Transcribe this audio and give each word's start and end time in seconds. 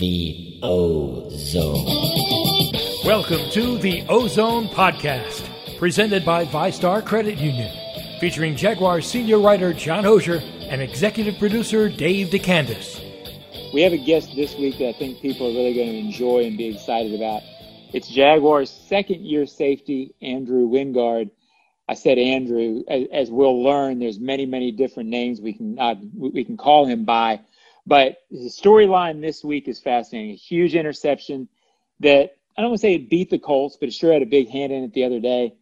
The 0.00 0.58
O-Zone. 0.62 1.84
Welcome 3.04 3.50
to 3.50 3.76
the 3.76 4.02
O-Zone 4.08 4.68
Podcast, 4.68 5.46
presented 5.78 6.24
by 6.24 6.46
VyStar 6.46 7.04
Credit 7.04 7.36
Union, 7.36 7.70
featuring 8.18 8.56
Jaguar 8.56 9.02
senior 9.02 9.38
writer 9.40 9.74
John 9.74 10.04
Oehser 10.04 10.40
and 10.70 10.80
executive 10.80 11.38
producer 11.38 11.90
Dave 11.90 12.28
DeCandis. 12.28 12.98
We 13.74 13.82
have 13.82 13.92
a 13.92 13.98
guest 13.98 14.34
this 14.34 14.56
week 14.56 14.78
that 14.78 14.88
I 14.88 14.92
think 14.94 15.20
people 15.20 15.48
are 15.48 15.52
really 15.52 15.74
going 15.74 15.90
to 15.90 15.98
enjoy 15.98 16.46
and 16.46 16.56
be 16.56 16.74
excited 16.74 17.14
about. 17.14 17.42
It's 17.92 18.08
Jaguars' 18.08 18.70
second 18.70 19.26
year 19.26 19.44
safety, 19.44 20.14
Andrew 20.22 20.66
Wingard. 20.66 21.30
I 21.90 21.92
said 21.92 22.16
Andrew, 22.16 22.84
as, 22.88 23.04
as 23.12 23.30
we'll 23.30 23.62
learn, 23.62 23.98
there's 23.98 24.18
many, 24.18 24.46
many 24.46 24.72
different 24.72 25.10
names 25.10 25.42
we 25.42 25.52
can 25.52 25.78
uh, 25.78 25.96
we 26.16 26.42
can 26.42 26.56
call 26.56 26.86
him 26.86 27.04
by. 27.04 27.40
But 27.86 28.18
the 28.30 28.48
storyline 28.48 29.20
this 29.20 29.42
week 29.42 29.68
is 29.68 29.78
fascinating. 29.78 30.32
A 30.32 30.36
huge 30.36 30.74
interception 30.74 31.48
that 32.00 32.36
I 32.56 32.62
don't 32.62 32.70
want 32.70 32.80
to 32.80 32.86
say 32.86 32.94
it 32.94 33.08
beat 33.08 33.30
the 33.30 33.38
Colts, 33.38 33.76
but 33.78 33.88
it 33.88 33.92
sure 33.92 34.12
had 34.12 34.22
a 34.22 34.26
big 34.26 34.48
hand 34.48 34.72
in 34.72 34.84
it 34.84 34.92
the 34.92 35.04
other 35.04 35.20
day. 35.20 35.54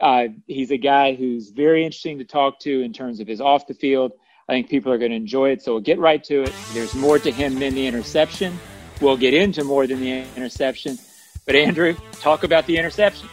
Uh, 0.00 0.26
he's 0.46 0.70
a 0.70 0.76
guy 0.76 1.14
who's 1.14 1.50
very 1.50 1.84
interesting 1.84 2.18
to 2.18 2.24
talk 2.24 2.60
to 2.60 2.80
in 2.82 2.92
terms 2.92 3.20
of 3.20 3.26
his 3.26 3.40
off 3.40 3.66
the 3.66 3.74
field. 3.74 4.12
I 4.48 4.52
think 4.52 4.68
people 4.68 4.92
are 4.92 4.98
going 4.98 5.10
to 5.10 5.16
enjoy 5.16 5.50
it. 5.50 5.62
So 5.62 5.72
we'll 5.72 5.80
get 5.80 5.98
right 5.98 6.22
to 6.24 6.42
it. 6.42 6.52
There's 6.72 6.94
more 6.94 7.18
to 7.18 7.30
him 7.30 7.58
than 7.58 7.74
the 7.74 7.86
interception. 7.86 8.58
We'll 9.00 9.16
get 9.16 9.34
into 9.34 9.64
more 9.64 9.86
than 9.86 10.00
the 10.00 10.24
interception. 10.36 10.98
But 11.46 11.56
Andrew, 11.56 11.96
talk 12.12 12.44
about 12.44 12.66
the 12.66 12.76
interception. 12.76 13.28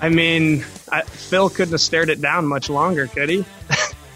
I 0.00 0.08
mean, 0.08 0.64
I, 0.90 1.02
Phil 1.02 1.48
couldn't 1.48 1.72
have 1.72 1.80
stared 1.80 2.10
it 2.10 2.20
down 2.20 2.46
much 2.46 2.68
longer, 2.68 3.06
could 3.06 3.28
he? 3.28 3.44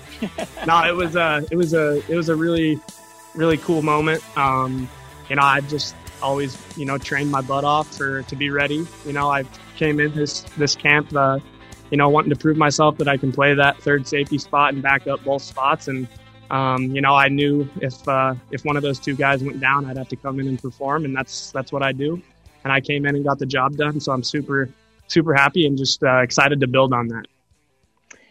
no, 0.66 0.84
it 0.84 0.94
was 0.94 1.16
a, 1.16 1.46
it 1.50 1.56
was 1.56 1.74
a, 1.74 2.02
it 2.10 2.16
was 2.16 2.28
a 2.28 2.36
really, 2.36 2.80
really 3.36 3.58
cool 3.58 3.82
moment. 3.82 4.22
Um, 4.36 4.88
you 5.28 5.36
know, 5.36 5.42
I 5.42 5.60
just 5.62 5.94
always, 6.22 6.56
you 6.76 6.84
know, 6.84 6.98
trained 6.98 7.30
my 7.30 7.40
butt 7.40 7.64
off 7.64 7.96
for 7.96 8.22
to 8.22 8.36
be 8.36 8.50
ready. 8.50 8.86
You 9.04 9.12
know, 9.12 9.30
I 9.30 9.44
came 9.76 10.00
in 10.00 10.14
this 10.14 10.42
this 10.56 10.74
camp, 10.74 11.14
uh, 11.14 11.38
you 11.90 11.96
know, 11.96 12.08
wanting 12.08 12.30
to 12.30 12.36
prove 12.36 12.56
myself 12.56 12.98
that 12.98 13.08
I 13.08 13.16
can 13.16 13.32
play 13.32 13.54
that 13.54 13.80
third 13.82 14.06
safety 14.08 14.38
spot 14.38 14.74
and 14.74 14.82
back 14.82 15.06
up 15.06 15.22
both 15.24 15.42
spots. 15.42 15.88
And 15.88 16.08
um, 16.50 16.94
you 16.94 17.00
know, 17.00 17.14
I 17.14 17.28
knew 17.28 17.68
if 17.80 18.06
uh, 18.08 18.34
if 18.50 18.64
one 18.64 18.76
of 18.76 18.82
those 18.82 18.98
two 18.98 19.14
guys 19.14 19.42
went 19.42 19.60
down, 19.60 19.84
I'd 19.84 19.96
have 19.96 20.08
to 20.08 20.16
come 20.16 20.40
in 20.40 20.48
and 20.48 20.60
perform, 20.60 21.04
and 21.04 21.14
that's 21.14 21.50
that's 21.50 21.72
what 21.72 21.82
I 21.82 21.92
do 21.92 22.22
and 22.66 22.72
I 22.72 22.80
came 22.80 23.06
in 23.06 23.14
and 23.14 23.24
got 23.24 23.38
the 23.38 23.46
job 23.46 23.76
done. 23.76 24.00
So 24.00 24.10
I'm 24.10 24.24
super, 24.24 24.68
super 25.06 25.32
happy 25.34 25.66
and 25.66 25.78
just 25.78 26.02
uh, 26.02 26.18
excited 26.18 26.58
to 26.60 26.66
build 26.66 26.92
on 26.92 27.06
that. 27.08 27.26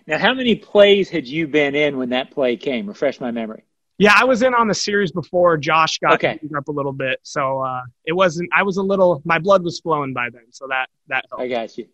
Now, 0.07 0.17
how 0.17 0.33
many 0.33 0.55
plays 0.55 1.09
had 1.09 1.25
you 1.25 1.47
been 1.47 1.73
in 1.73 1.97
when 1.97 2.09
that 2.09 2.31
play 2.31 2.57
came? 2.57 2.85
Refresh 2.87 3.21
my 3.21 3.31
memory. 3.31 3.63
Yeah, 3.97 4.13
I 4.15 4.25
was 4.25 4.41
in 4.41 4.53
on 4.53 4.67
the 4.67 4.73
series 4.73 5.11
before 5.11 5.57
Josh 5.57 5.99
got 5.99 6.15
okay. 6.15 6.39
up 6.55 6.67
a 6.67 6.71
little 6.71 6.91
bit, 6.91 7.19
so 7.23 7.61
uh, 7.61 7.81
it 8.05 8.13
wasn't. 8.13 8.49
I 8.53 8.63
was 8.63 8.77
a 8.77 8.83
little. 8.83 9.21
My 9.23 9.39
blood 9.39 9.63
was 9.63 9.79
flowing 9.79 10.13
by 10.13 10.29
then, 10.29 10.45
so 10.51 10.67
that 10.67 10.87
that. 11.07 11.25
Helped. 11.29 11.43
I 11.43 11.47
got 11.47 11.77
you. 11.77 11.87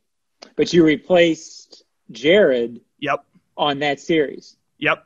But 0.55 0.73
you 0.73 0.83
replaced 0.83 1.83
Jarrod. 2.11 2.81
Yep. 2.99 3.23
On 3.57 3.79
that 3.79 3.99
series. 3.99 4.57
Yep. 4.79 5.03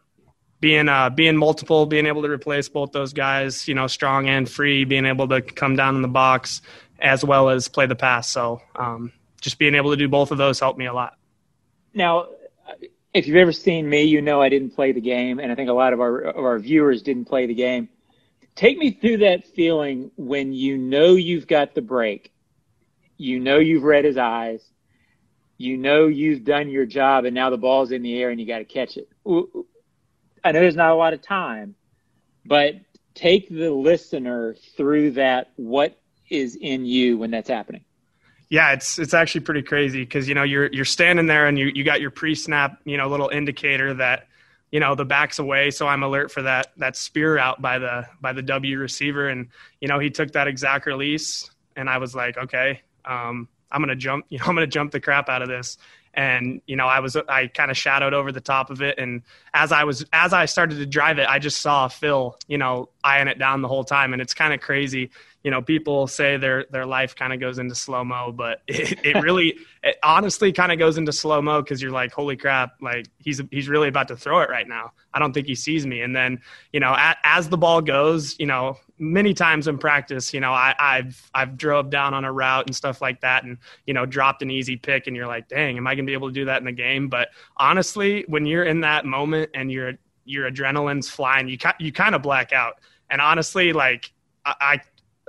Being 0.61 0.87
uh 0.87 1.09
being 1.09 1.35
multiple, 1.35 1.85
being 1.85 2.05
able 2.05 2.21
to 2.21 2.29
replace 2.29 2.69
both 2.69 2.93
those 2.93 3.11
guys, 3.11 3.67
you 3.67 3.73
know, 3.73 3.87
strong 3.87 4.29
and 4.29 4.49
free, 4.49 4.85
being 4.85 5.05
able 5.05 5.27
to 5.27 5.41
come 5.41 5.75
down 5.75 5.97
in 5.97 6.01
the 6.01 6.07
box, 6.07 6.61
as 6.99 7.25
well 7.25 7.49
as 7.49 7.67
play 7.67 7.87
the 7.87 7.95
pass. 7.95 8.29
So 8.29 8.61
um, 8.75 9.11
just 9.41 9.59
being 9.59 9.75
able 9.75 9.91
to 9.91 9.97
do 9.97 10.07
both 10.07 10.31
of 10.31 10.37
those 10.37 10.59
helped 10.61 10.79
me 10.79 10.85
a 10.85 10.93
lot. 10.93 11.17
Now, 11.93 12.27
if 13.15 13.27
you've 13.27 13.37
ever 13.37 13.53
seen 13.53 13.89
me, 13.89 14.03
you 14.03 14.21
know 14.21 14.41
I 14.41 14.49
didn't 14.49 14.71
play 14.71 14.91
the 14.91 14.99
game, 14.99 15.39
and 15.39 15.49
I 15.49 15.55
think 15.55 15.69
a 15.69 15.73
lot 15.73 15.93
of 15.93 16.01
our 16.01 16.19
of 16.19 16.43
our 16.43 16.59
viewers 16.59 17.01
didn't 17.01 17.25
play 17.25 17.45
the 17.45 17.53
game. 17.53 17.87
Take 18.55 18.77
me 18.77 18.91
through 18.91 19.17
that 19.19 19.47
feeling 19.47 20.11
when 20.17 20.51
you 20.51 20.77
know 20.77 21.15
you've 21.15 21.47
got 21.47 21.73
the 21.73 21.81
break, 21.81 22.33
you 23.15 23.39
know 23.39 23.57
you've 23.57 23.83
read 23.83 24.03
his 24.03 24.17
eyes, 24.17 24.61
you 25.57 25.77
know 25.77 26.07
you've 26.07 26.43
done 26.43 26.69
your 26.69 26.85
job, 26.85 27.23
and 27.23 27.33
now 27.33 27.49
the 27.49 27.57
ball's 27.57 27.93
in 27.93 28.01
the 28.01 28.21
air 28.21 28.31
and 28.31 28.39
you 28.39 28.45
got 28.45 28.59
to 28.59 28.65
catch 28.65 28.97
it. 28.97 29.07
I 29.25 30.51
know 30.51 30.59
there's 30.59 30.75
not 30.75 30.91
a 30.91 30.95
lot 30.95 31.13
of 31.13 31.21
time, 31.21 31.75
but 32.45 32.75
take 33.13 33.47
the 33.47 33.71
listener 33.71 34.57
through 34.75 35.11
that. 35.11 35.53
What 35.55 35.97
is 36.29 36.57
in 36.57 36.85
you 36.85 37.17
when 37.17 37.31
that's 37.31 37.49
happening? 37.49 37.84
Yeah, 38.49 38.73
it's 38.73 38.99
it's 38.99 39.13
actually 39.13 39.41
pretty 39.41 39.63
crazy 39.63 40.01
because 40.01 40.27
you 40.29 40.35
know 40.35 40.43
you're 40.43 40.67
you're 40.71 40.85
standing 40.85 41.25
there 41.25 41.47
and 41.47 41.57
you 41.57 41.71
you 41.73 41.83
got 41.83 42.01
your 42.01 42.11
pre-snap 42.11 42.79
you 42.85 42.97
know 42.97 43.07
little 43.07 43.29
indicator 43.29 43.93
that 43.95 44.27
you 44.71 44.79
know 44.79 44.93
the 44.95 45.05
back's 45.05 45.39
away, 45.39 45.71
so 45.71 45.87
I'm 45.87 46.03
alert 46.03 46.31
for 46.31 46.41
that 46.43 46.67
that 46.77 46.95
spear 46.95 47.37
out 47.37 47.61
by 47.61 47.79
the 47.79 48.05
by 48.21 48.33
the 48.33 48.41
W 48.41 48.77
receiver, 48.77 49.29
and 49.29 49.47
you 49.81 49.87
know 49.87 49.99
he 49.99 50.09
took 50.09 50.31
that 50.33 50.47
exact 50.47 50.85
release, 50.85 51.49
and 51.75 51.89
I 51.89 51.97
was 51.97 52.13
like, 52.13 52.37
okay, 52.37 52.81
um, 53.05 53.47
I'm 53.71 53.81
gonna 53.81 53.95
jump, 53.95 54.25
you 54.29 54.37
know, 54.37 54.45
I'm 54.45 54.55
gonna 54.55 54.67
jump 54.67 54.91
the 54.91 54.99
crap 54.99 55.27
out 55.27 55.41
of 55.41 55.47
this, 55.47 55.77
and 56.13 56.61
you 56.65 56.75
know 56.75 56.87
i 56.87 56.99
was 56.99 57.15
i 57.27 57.47
kind 57.47 57.69
of 57.69 57.77
shadowed 57.77 58.13
over 58.13 58.31
the 58.31 58.41
top 58.41 58.69
of 58.69 58.81
it. 58.81 58.97
And 58.97 59.21
as 59.53 59.71
i 59.71 59.83
was 59.83 60.05
as 60.13 60.33
i 60.33 60.45
started 60.45 60.77
to 60.77 60.85
drive 60.85 61.19
it 61.19 61.27
i 61.27 61.39
just 61.39 61.61
saw 61.61 61.87
phil 61.87 62.37
you 62.47 62.57
know 62.57 62.89
eyeing 63.03 63.27
it 63.27 63.37
down 63.37 63.61
the 63.61 63.67
whole 63.67 63.83
time. 63.83 64.13
And 64.13 64.21
it's 64.21 64.33
kind 64.33 64.53
of 64.53 64.61
crazy 64.61 65.11
you 65.45 65.51
know 65.51 65.61
people 65.61 66.07
say 66.07 66.35
their 66.35 66.65
their 66.71 66.85
life 66.85 67.15
kind 67.15 67.31
of 67.31 67.39
goes 67.39 67.59
into 67.59 67.75
slow 67.75 68.03
mo 68.03 68.33
but 68.33 68.61
it, 68.67 68.99
it 69.05 69.21
really 69.21 69.55
it 69.83 69.97
honestly 70.03 70.51
kind 70.51 70.71
of 70.71 70.79
goes 70.79 70.97
into 70.97 71.13
slow 71.13 71.41
mo 71.41 71.61
because 71.61 71.81
you're 71.81 71.91
like 71.91 72.11
holy 72.11 72.35
crap 72.35 72.73
like 72.81 73.07
he's 73.19 73.41
he's 73.51 73.69
really 73.69 73.87
about 73.87 74.07
to 74.07 74.17
throw 74.17 74.41
it 74.41 74.49
right 74.49 74.67
now 74.67 74.91
i 75.13 75.19
don't 75.19 75.33
think 75.33 75.47
he 75.47 75.55
sees 75.55 75.85
me 75.85 76.01
and 76.01 76.15
then 76.15 76.41
you 76.73 76.79
know 76.79 76.93
at, 76.95 77.17
as 77.23 77.47
the 77.47 77.57
ball 77.57 77.79
goes 77.79 78.35
you 78.39 78.45
know 78.45 78.75
many 78.97 79.33
times 79.33 79.67
in 79.67 79.77
practice, 79.77 80.33
you 80.33 80.39
know, 80.39 80.51
I, 80.51 80.73
i've 80.79 81.29
I've 81.33 81.57
drove 81.57 81.89
down 81.89 82.13
on 82.13 82.23
a 82.23 82.31
route 82.31 82.65
and 82.65 82.75
stuff 82.75 83.01
like 83.01 83.21
that, 83.21 83.43
and 83.43 83.57
you 83.85 83.93
know, 83.93 84.05
dropped 84.05 84.41
an 84.41 84.49
easy 84.49 84.77
pick, 84.77 85.07
and 85.07 85.15
you're 85.15 85.27
like, 85.27 85.47
dang, 85.47 85.77
am 85.77 85.87
I 85.87 85.95
gonna 85.95 86.05
be 86.05 86.13
able 86.13 86.29
to 86.29 86.33
do 86.33 86.45
that 86.45 86.59
in 86.59 86.65
the 86.65 86.71
game? 86.71 87.09
But 87.09 87.29
honestly, 87.57 88.25
when 88.27 88.45
you're 88.45 88.63
in 88.63 88.81
that 88.81 89.05
moment 89.05 89.51
and 89.53 89.71
your 89.71 89.93
your 90.23 90.49
adrenaline's 90.49 91.09
flying, 91.09 91.47
you 91.47 91.57
you 91.79 91.91
kind 91.91 92.15
of 92.15 92.21
black 92.21 92.53
out. 92.53 92.79
And 93.09 93.21
honestly, 93.21 93.73
like 93.73 94.11
I 94.45 94.81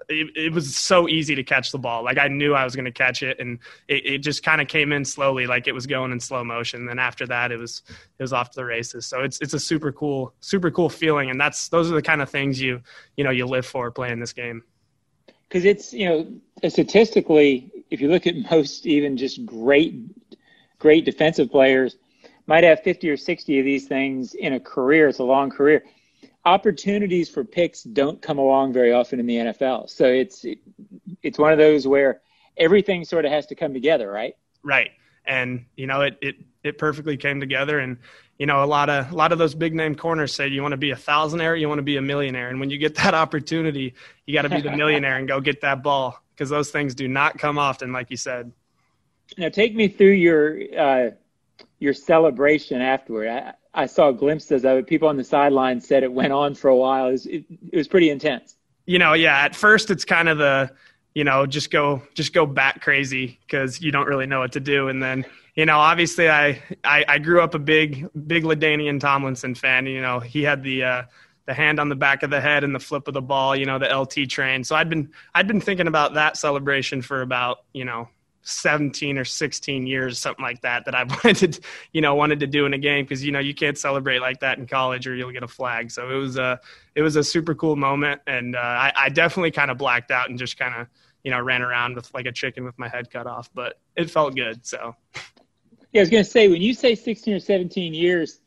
it, 0.09 0.37
it, 0.37 0.53
was 0.53 0.77
so 0.77 1.09
easy 1.09 1.35
to 1.35 1.43
catch 1.43 1.73
the 1.73 1.79
ball. 1.79 2.05
Like 2.05 2.19
I 2.19 2.29
knew 2.29 2.55
I 2.55 2.65
was 2.65 2.77
going 2.77 2.85
to 2.85 2.93
catch 2.93 3.23
it, 3.23 3.39
and 3.41 3.59
it, 3.89 4.07
it 4.07 4.19
just 4.19 4.43
kind 4.43 4.61
of 4.61 4.69
came 4.69 4.93
in 4.93 5.05
slowly, 5.05 5.47
like 5.47 5.67
it 5.67 5.73
was 5.73 5.87
going 5.87 6.13
in 6.13 6.21
slow 6.21 6.45
motion. 6.45 6.81
And 6.81 6.89
then 6.89 6.99
after 6.99 7.27
that, 7.27 7.51
it 7.51 7.57
was 7.57 7.83
it 7.89 8.23
was 8.23 8.33
off 8.33 8.51
to 8.51 8.57
the 8.57 8.65
races. 8.65 9.07
So 9.07 9.23
it's 9.23 9.41
it's 9.41 9.55
a 9.55 9.61
super 9.61 9.93
cool, 9.93 10.33
super 10.41 10.71
cool 10.71 10.89
feeling, 10.89 11.31
and 11.31 11.41
that's 11.41 11.69
those 11.69 11.91
are 11.91 11.95
the 11.95 12.03
kind 12.03 12.23
of 12.23 12.31
things 12.31 12.61
you 12.61 12.81
you 13.17 13.25
know 13.25 13.31
you 13.31 13.47
live 13.47 13.67
for 13.67 13.91
playing 13.91 14.21
this 14.21 14.33
game. 14.33 14.63
Because 15.49 15.65
it's 15.65 15.93
you 15.93 16.09
know 16.09 16.69
statistically, 16.69 17.71
if 17.91 18.01
you 18.01 18.09
look 18.09 18.27
at 18.27 18.35
most 18.51 18.87
even 18.87 19.17
just 19.17 19.45
great 19.45 19.95
great 20.79 21.05
defensive 21.05 21.51
players, 21.51 21.97
might 22.47 22.65
have 22.65 22.83
fifty 22.83 23.11
or 23.11 23.17
sixty 23.17 23.59
of 23.59 23.65
these 23.65 23.89
things 23.89 24.35
in 24.35 24.53
a 24.53 24.61
career. 24.61 25.09
It's 25.09 25.19
a 25.19 25.25
long 25.25 25.51
career 25.51 25.83
opportunities 26.47 27.29
for 27.29 27.45
picks 27.45 27.83
don't 27.83 28.23
come 28.23 28.39
along 28.39 28.73
very 28.73 28.93
often 28.93 29.21
in 29.21 29.27
the 29.27 29.37
NFL. 29.37 29.91
So 29.91 30.07
it's 30.07 30.47
it's 31.23 31.39
one 31.39 31.53
of 31.53 31.59
those 31.59 31.87
where 31.87 32.23
everything 32.57 33.05
sort 33.05 33.25
of 33.27 33.33
has 33.33 33.47
to 33.47 33.55
come 33.55 33.75
together, 33.75 34.11
right? 34.11 34.37
Right. 34.63 34.93
And 35.27 35.67
you 35.77 35.87
know, 35.87 36.03
it 36.03 36.17
it 36.23 36.37
it 36.63 36.79
perfectly 36.79 37.17
came 37.17 37.41
together 37.41 37.81
and 37.81 37.99
you 38.39 38.47
know, 38.47 38.63
a 38.63 38.67
lot 38.67 38.89
of 38.89 39.11
a 39.11 39.15
lot 39.15 39.33
of 39.33 39.39
those 39.39 39.55
big 39.55 39.75
name 39.75 39.97
corners 39.97 40.33
say 40.33 40.47
you 40.47 40.63
want 40.63 40.73
to 40.73 40.79
be 40.79 40.93
a 40.93 40.97
thousandaire, 40.97 41.59
you 41.59 41.69
want 41.69 41.79
to 41.79 41.83
be 41.83 41.97
a 41.97 42.03
millionaire. 42.03 42.49
And 42.49 42.61
when 42.61 42.71
you 42.71 42.79
get 42.79 42.95
that 42.97 43.15
opportunity, 43.25 43.95
you 44.25 44.35
got 44.35 44.43
to 44.43 44.49
be 44.49 44.61
the 44.61 44.77
millionaire 44.77 45.17
and 45.17 45.27
go 45.27 45.41
get 45.41 45.61
that 45.63 45.83
ball 45.83 46.23
because 46.35 46.49
those 46.49 46.71
things 46.71 46.95
do 46.95 47.09
not 47.09 47.39
come 47.39 47.59
often 47.59 47.93
like 47.93 48.11
you 48.11 48.17
said. 48.17 48.53
Now 49.37 49.49
take 49.49 49.75
me 49.75 49.89
through 49.89 50.13
your 50.13 50.59
uh, 50.79 51.11
your 51.81 51.95
celebration 51.95 52.81
afterward. 52.81 53.29
I, 53.29 53.55
I 53.77 53.87
saw 53.87 54.11
glimpses 54.11 54.65
of 54.65 54.79
it. 54.79 54.87
People 54.87 55.09
on 55.09 55.19
the 55.19 55.25
sideline 55.25 55.81
said 55.81 56.03
it 56.03 56.13
went 56.13 56.33
on 56.33 56.55
for 56.55 56.69
a 56.69 56.77
while. 56.77 57.09
It 57.09 57.13
was, 57.13 57.27
it, 57.27 57.45
it 57.71 57.77
was 57.77 57.87
pretty 57.87 58.09
intense. 58.09 58.57
You 58.87 58.99
know, 58.99 59.13
yeah. 59.13 59.39
At 59.39 59.55
first, 59.55 59.91
it's 59.91 60.05
kind 60.05 60.29
of 60.29 60.39
the 60.39 60.71
you 61.15 61.25
know 61.25 61.47
just 61.47 61.71
go 61.71 62.03
just 62.15 62.33
go 62.33 62.47
bat 62.47 62.81
crazy 62.81 63.39
because 63.47 63.81
you 63.81 63.93
don't 63.93 64.07
really 64.07 64.27
know 64.27 64.41
what 64.41 64.53
to 64.53 64.61
do, 64.61 64.89
and 64.89 65.03
then 65.03 65.25
you 65.55 65.67
know 65.67 65.79
obviously 65.79 66.31
I 66.31 66.63
I, 66.85 67.05
I 67.07 67.19
grew 67.19 67.43
up 67.43 67.55
a 67.55 67.59
big 67.59 68.09
big 68.27 68.45
LaDainian 68.45 69.01
Tomlinson 69.01 69.55
fan. 69.55 69.87
You 69.87 70.01
know 70.01 70.21
he 70.21 70.43
had 70.43 70.63
the 70.63 70.85
uh, 70.85 71.03
the 71.47 71.55
hand 71.55 71.81
on 71.81 71.89
the 71.89 71.97
back 71.97 72.23
of 72.23 72.31
the 72.31 72.41
head 72.41 72.65
and 72.65 72.75
the 72.75 72.81
flip 72.81 73.09
of 73.09 73.15
the 73.15 73.23
ball. 73.23 73.57
You 73.57 73.67
know 73.67 73.79
the 73.79 73.95
LT 73.95 74.29
train. 74.29 74.63
So 74.63 74.77
I'd 74.77 74.89
been 74.89 75.11
I'd 75.35 75.49
been 75.49 75.61
thinking 75.61 75.89
about 75.89 76.15
that 76.15 76.37
celebration 76.37 77.03
for 77.03 77.23
about 77.23 77.65
you 77.73 77.85
know 77.85 78.09
17 78.47 79.19
or 79.19 79.25
16 79.25 79.87
years, 79.87 80.19
something 80.21 80.43
like 80.43 80.61
that, 80.63 80.85
that 80.85 80.95
I 80.95 81.03
wanted, 81.25 81.55
to, 81.55 81.61
you 81.93 82.01
know, 82.01 82.15
wanted 82.15 82.41
to 82.41 82.47
do 82.47 82.65
in 82.65 82.75
a 82.75 82.79
game 82.79 83.05
because 83.05 83.25
you 83.25 83.33
know 83.33 83.41
you 83.41 83.55
can't 83.55 83.77
celebrate 83.77 84.21
like 84.21 84.41
that 84.41 84.59
in 84.59 84.67
college 84.67 85.07
or 85.07 85.15
you'll 85.15 85.33
get 85.33 85.43
a 85.43 85.49
flag. 85.49 85.91
So 85.91 86.09
it 86.09 86.15
was 86.15 86.37
a 86.37 86.61
it 86.95 87.03
was 87.03 87.17
a 87.17 87.25
super 87.25 87.55
cool 87.55 87.77
moment, 87.77 88.23
and 88.27 88.57
uh, 88.57 88.61
I, 88.61 88.93
I 88.97 89.09
definitely 89.09 89.51
kind 89.51 89.71
of 89.71 89.79
blacked 89.79 90.11
out 90.11 90.31
and 90.31 90.39
just 90.39 90.59
kind 90.59 90.75
of 90.75 90.87
you 91.25 91.31
know 91.31 91.41
ran 91.41 91.63
around 91.63 91.97
with 91.97 92.13
like 92.15 92.27
a 92.27 92.33
chicken 92.33 92.65
with 92.65 92.79
my 92.79 92.89
head 92.89 93.11
cut 93.11 93.27
off, 93.27 93.51
but 93.53 93.79
it 93.97 94.11
felt 94.11 94.37
good. 94.37 94.65
So 94.65 94.95
yeah, 95.93 96.01
I 96.01 96.03
was 96.03 96.11
gonna 96.11 96.25
say 96.25 96.49
when 96.49 96.63
you 96.63 96.73
say 96.73 96.95
16 96.95 97.35
or 97.35 97.41
17 97.41 97.95
years, 97.95 98.39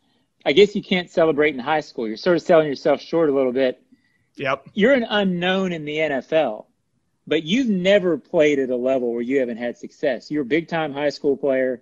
I 0.45 0.53
guess 0.53 0.75
you 0.75 0.81
can't 0.81 1.09
celebrate 1.09 1.53
in 1.53 1.59
high 1.59 1.81
school. 1.81 2.07
You're 2.07 2.17
sort 2.17 2.37
of 2.37 2.41
selling 2.41 2.67
yourself 2.67 3.01
short 3.01 3.29
a 3.29 3.33
little 3.33 3.53
bit. 3.53 3.81
Yep. 4.37 4.69
You're 4.73 4.93
an 4.93 5.05
unknown 5.09 5.73
in 5.73 5.83
the 5.83 5.97
NFL 5.97 6.67
but 7.29 7.43
you've 7.43 7.69
never 7.69 8.17
played 8.17 8.59
at 8.59 8.69
a 8.69 8.75
level 8.75 9.13
where 9.13 9.21
you 9.21 9.39
haven't 9.39 9.57
had 9.57 9.77
success. 9.77 10.29
You're 10.29 10.41
a 10.41 10.45
big 10.45 10.67
time 10.67 10.93
high 10.93 11.09
school 11.09 11.37
player, 11.37 11.81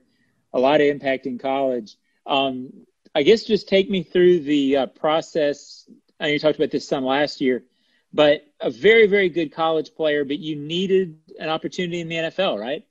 a 0.53 0.59
lot 0.59 0.81
of 0.81 0.87
impact 0.87 1.25
in 1.25 1.37
college. 1.37 1.95
Um, 2.25 2.71
I 3.15 3.23
guess 3.23 3.43
just 3.43 3.67
take 3.67 3.89
me 3.89 4.03
through 4.03 4.41
the 4.41 4.77
uh, 4.77 4.85
process. 4.87 5.89
I 6.19 6.25
know 6.25 6.33
you 6.33 6.39
talked 6.39 6.57
about 6.57 6.71
this 6.71 6.87
some 6.87 7.05
last 7.05 7.41
year, 7.41 7.63
but 8.13 8.45
a 8.59 8.69
very, 8.69 9.07
very 9.07 9.29
good 9.29 9.51
college 9.53 9.95
player, 9.95 10.25
but 10.25 10.37
you 10.37 10.55
needed 10.55 11.17
an 11.39 11.49
opportunity 11.49 12.01
in 12.01 12.09
the 12.09 12.15
NFL, 12.15 12.59
right? 12.59 12.85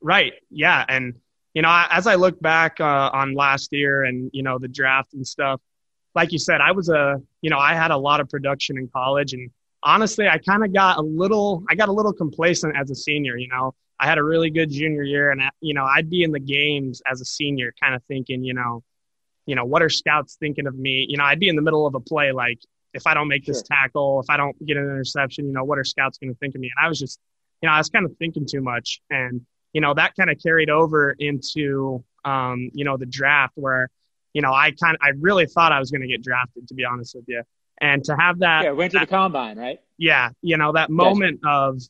Right. 0.00 0.34
Yeah. 0.50 0.84
And, 0.86 1.14
you 1.54 1.62
know, 1.62 1.86
as 1.90 2.06
I 2.06 2.16
look 2.16 2.40
back 2.40 2.80
uh, 2.80 3.10
on 3.12 3.34
last 3.34 3.72
year 3.72 4.04
and, 4.04 4.30
you 4.34 4.42
know, 4.42 4.58
the 4.58 4.68
draft 4.68 5.14
and 5.14 5.26
stuff, 5.26 5.60
like 6.14 6.32
you 6.32 6.38
said, 6.38 6.60
I 6.60 6.72
was 6.72 6.88
a, 6.88 7.20
you 7.40 7.50
know, 7.50 7.58
I 7.58 7.74
had 7.74 7.90
a 7.90 7.96
lot 7.96 8.20
of 8.20 8.28
production 8.28 8.76
in 8.76 8.88
college 8.88 9.32
and 9.32 9.50
honestly, 9.84 10.26
I 10.26 10.38
kind 10.38 10.64
of 10.64 10.72
got 10.72 10.98
a 10.98 11.02
little, 11.02 11.62
I 11.68 11.74
got 11.74 11.88
a 11.88 11.92
little 11.92 12.12
complacent 12.12 12.76
as 12.76 12.90
a 12.90 12.94
senior, 12.94 13.36
you 13.36 13.48
know, 13.48 13.74
I 14.00 14.06
had 14.06 14.18
a 14.18 14.24
really 14.24 14.50
good 14.50 14.70
junior 14.70 15.02
year 15.02 15.30
and, 15.30 15.42
you 15.60 15.74
know, 15.74 15.84
I'd 15.84 16.10
be 16.10 16.24
in 16.24 16.32
the 16.32 16.40
games 16.40 17.00
as 17.10 17.20
a 17.20 17.24
senior 17.24 17.72
kind 17.80 17.94
of 17.94 18.02
thinking, 18.04 18.42
you 18.42 18.54
know, 18.54 18.82
you 19.46 19.54
know, 19.54 19.64
what 19.64 19.82
are 19.82 19.90
scouts 19.90 20.36
thinking 20.40 20.66
of 20.66 20.74
me? 20.74 21.06
You 21.08 21.18
know, 21.18 21.24
I'd 21.24 21.38
be 21.38 21.48
in 21.48 21.56
the 21.56 21.62
middle 21.62 21.86
of 21.86 21.94
a 21.94 22.00
play, 22.00 22.32
like 22.32 22.58
if 22.94 23.06
I 23.06 23.14
don't 23.14 23.28
make 23.28 23.44
this 23.44 23.62
tackle, 23.62 24.20
if 24.20 24.30
I 24.30 24.36
don't 24.36 24.56
get 24.64 24.76
an 24.76 24.84
interception, 24.84 25.46
you 25.46 25.52
know, 25.52 25.64
what 25.64 25.78
are 25.78 25.84
scouts 25.84 26.18
going 26.18 26.32
to 26.32 26.38
think 26.38 26.54
of 26.54 26.60
me? 26.60 26.70
And 26.76 26.84
I 26.84 26.88
was 26.88 26.98
just, 26.98 27.20
you 27.60 27.68
know, 27.68 27.74
I 27.74 27.78
was 27.78 27.90
kind 27.90 28.06
of 28.06 28.16
thinking 28.18 28.46
too 28.46 28.62
much. 28.62 29.00
And, 29.10 29.42
you 29.72 29.80
know, 29.80 29.92
that 29.94 30.14
kind 30.16 30.30
of 30.30 30.38
carried 30.42 30.70
over 30.70 31.14
into, 31.18 32.04
um, 32.24 32.70
you 32.72 32.84
know, 32.84 32.96
the 32.96 33.06
draft 33.06 33.52
where, 33.56 33.90
you 34.32 34.42
know, 34.42 34.52
I 34.52 34.70
kind 34.72 34.96
I 35.00 35.10
really 35.18 35.46
thought 35.46 35.72
I 35.72 35.78
was 35.78 35.90
going 35.90 36.02
to 36.02 36.08
get 36.08 36.22
drafted, 36.22 36.68
to 36.68 36.74
be 36.74 36.84
honest 36.84 37.14
with 37.14 37.24
you. 37.28 37.42
And 37.80 38.04
to 38.04 38.16
have 38.16 38.38
that. 38.38 38.64
Yeah, 38.64 38.70
went 38.70 38.92
to 38.92 39.00
the 39.00 39.06
combine, 39.06 39.58
right? 39.58 39.78
Yeah. 39.98 40.30
You 40.42 40.56
know, 40.56 40.72
that 40.72 40.90
moment 40.90 41.42
gotcha. 41.42 41.76
of, 41.76 41.82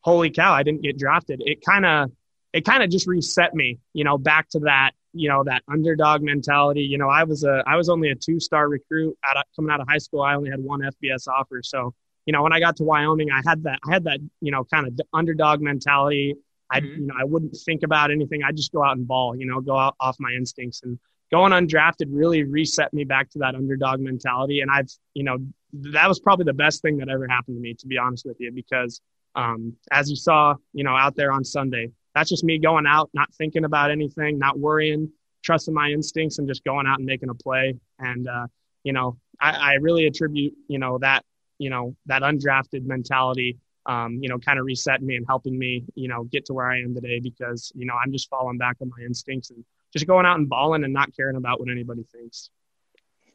holy 0.00 0.30
cow, 0.30 0.52
I 0.52 0.62
didn't 0.62 0.82
get 0.82 0.98
drafted. 0.98 1.42
It 1.44 1.64
kind 1.64 1.84
of, 1.84 2.10
it 2.52 2.64
kind 2.64 2.82
of 2.82 2.90
just 2.90 3.06
reset 3.06 3.54
me, 3.54 3.78
you 3.94 4.04
know, 4.04 4.16
back 4.18 4.48
to 4.50 4.60
that, 4.60 4.92
you 5.12 5.28
know, 5.28 5.44
that 5.44 5.62
underdog 5.68 6.22
mentality. 6.22 6.82
You 6.82 6.98
know, 6.98 7.08
I 7.08 7.24
was 7.24 7.42
a, 7.42 7.64
I 7.66 7.76
was 7.76 7.88
only 7.88 8.10
a 8.10 8.14
two 8.14 8.38
star 8.38 8.68
recruit 8.68 9.16
out 9.28 9.36
of, 9.36 9.44
coming 9.56 9.70
out 9.72 9.80
of 9.80 9.88
high 9.88 9.98
school. 9.98 10.22
I 10.22 10.34
only 10.34 10.50
had 10.50 10.60
one 10.60 10.80
FBS 10.80 11.26
offer. 11.26 11.62
So, 11.64 11.94
you 12.26 12.32
know, 12.32 12.42
when 12.42 12.52
I 12.52 12.60
got 12.60 12.76
to 12.76 12.84
Wyoming, 12.84 13.30
I 13.30 13.42
had 13.46 13.64
that, 13.64 13.80
I 13.86 13.92
had 13.92 14.04
that, 14.04 14.20
you 14.40 14.52
know, 14.52 14.64
kind 14.64 14.86
of 14.86 14.98
underdog 15.12 15.60
mentality. 15.60 16.36
I, 16.70 16.80
mm-hmm. 16.80 17.00
you 17.00 17.06
know, 17.06 17.14
I 17.18 17.24
wouldn't 17.24 17.56
think 17.64 17.82
about 17.82 18.10
anything. 18.10 18.42
I 18.42 18.52
just 18.52 18.72
go 18.72 18.84
out 18.84 18.96
and 18.96 19.06
ball, 19.06 19.36
you 19.36 19.46
know, 19.46 19.60
go 19.60 19.76
out 19.76 19.96
off 20.00 20.16
my 20.20 20.32
instincts 20.32 20.82
and 20.84 20.98
going 21.30 21.52
undrafted 21.52 22.06
really 22.10 22.44
reset 22.44 22.92
me 22.92 23.04
back 23.04 23.30
to 23.30 23.38
that 23.40 23.54
underdog 23.54 24.00
mentality. 24.00 24.60
And 24.60 24.70
I've, 24.70 24.88
you 25.14 25.24
know, 25.24 25.38
that 25.72 26.08
was 26.08 26.20
probably 26.20 26.44
the 26.44 26.52
best 26.52 26.82
thing 26.82 26.98
that 26.98 27.08
ever 27.08 27.26
happened 27.28 27.56
to 27.56 27.60
me, 27.60 27.74
to 27.74 27.86
be 27.86 27.98
honest 27.98 28.24
with 28.24 28.36
you, 28.38 28.52
because 28.52 29.00
um, 29.34 29.74
as 29.90 30.08
you 30.08 30.16
saw, 30.16 30.54
you 30.72 30.84
know, 30.84 30.96
out 30.96 31.16
there 31.16 31.32
on 31.32 31.44
Sunday, 31.44 31.90
that's 32.14 32.30
just 32.30 32.44
me 32.44 32.58
going 32.58 32.86
out, 32.86 33.10
not 33.12 33.34
thinking 33.34 33.64
about 33.64 33.90
anything, 33.90 34.38
not 34.38 34.58
worrying, 34.58 35.10
trusting 35.42 35.74
my 35.74 35.90
instincts, 35.90 36.38
and 36.38 36.46
just 36.46 36.64
going 36.64 36.86
out 36.86 36.98
and 36.98 37.06
making 37.06 37.28
a 37.28 37.34
play. 37.34 37.74
And 37.98 38.28
uh, 38.28 38.46
you 38.84 38.92
know, 38.92 39.18
I, 39.40 39.50
I, 39.50 39.72
really 39.74 40.06
attribute, 40.06 40.54
you 40.68 40.78
know, 40.78 40.98
that 40.98 41.24
you 41.58 41.70
know 41.70 41.96
that 42.06 42.22
undrafted 42.22 42.84
mentality, 42.84 43.58
um, 43.86 44.18
you 44.22 44.28
know, 44.28 44.38
kind 44.38 44.58
of 44.58 44.64
resetting 44.64 45.06
me 45.06 45.16
and 45.16 45.26
helping 45.26 45.58
me, 45.58 45.84
you 45.94 46.08
know, 46.08 46.24
get 46.24 46.44
to 46.46 46.54
where 46.54 46.70
I 46.70 46.80
am 46.80 46.94
today 46.94 47.18
because 47.18 47.72
you 47.74 47.86
know 47.86 47.94
I'm 47.94 48.12
just 48.12 48.30
falling 48.30 48.58
back 48.58 48.76
on 48.80 48.90
my 48.96 49.04
instincts 49.04 49.50
and 49.50 49.64
just 49.94 50.06
going 50.06 50.26
out 50.26 50.38
and 50.38 50.48
balling 50.48 50.84
and 50.84 50.92
not 50.92 51.16
caring 51.16 51.36
about 51.36 51.58
what 51.60 51.70
anybody 51.70 52.04
thinks. 52.12 52.50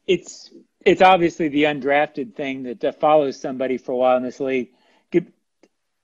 It's 0.06 0.50
it's 0.84 1.02
obviously 1.02 1.48
the 1.48 1.64
undrafted 1.64 2.34
thing 2.34 2.62
that 2.64 2.84
uh, 2.84 2.92
follows 2.92 3.40
somebody 3.40 3.78
for 3.78 3.92
a 3.92 3.96
while 3.96 4.16
in 4.16 4.22
this 4.22 4.40
league 4.40 4.70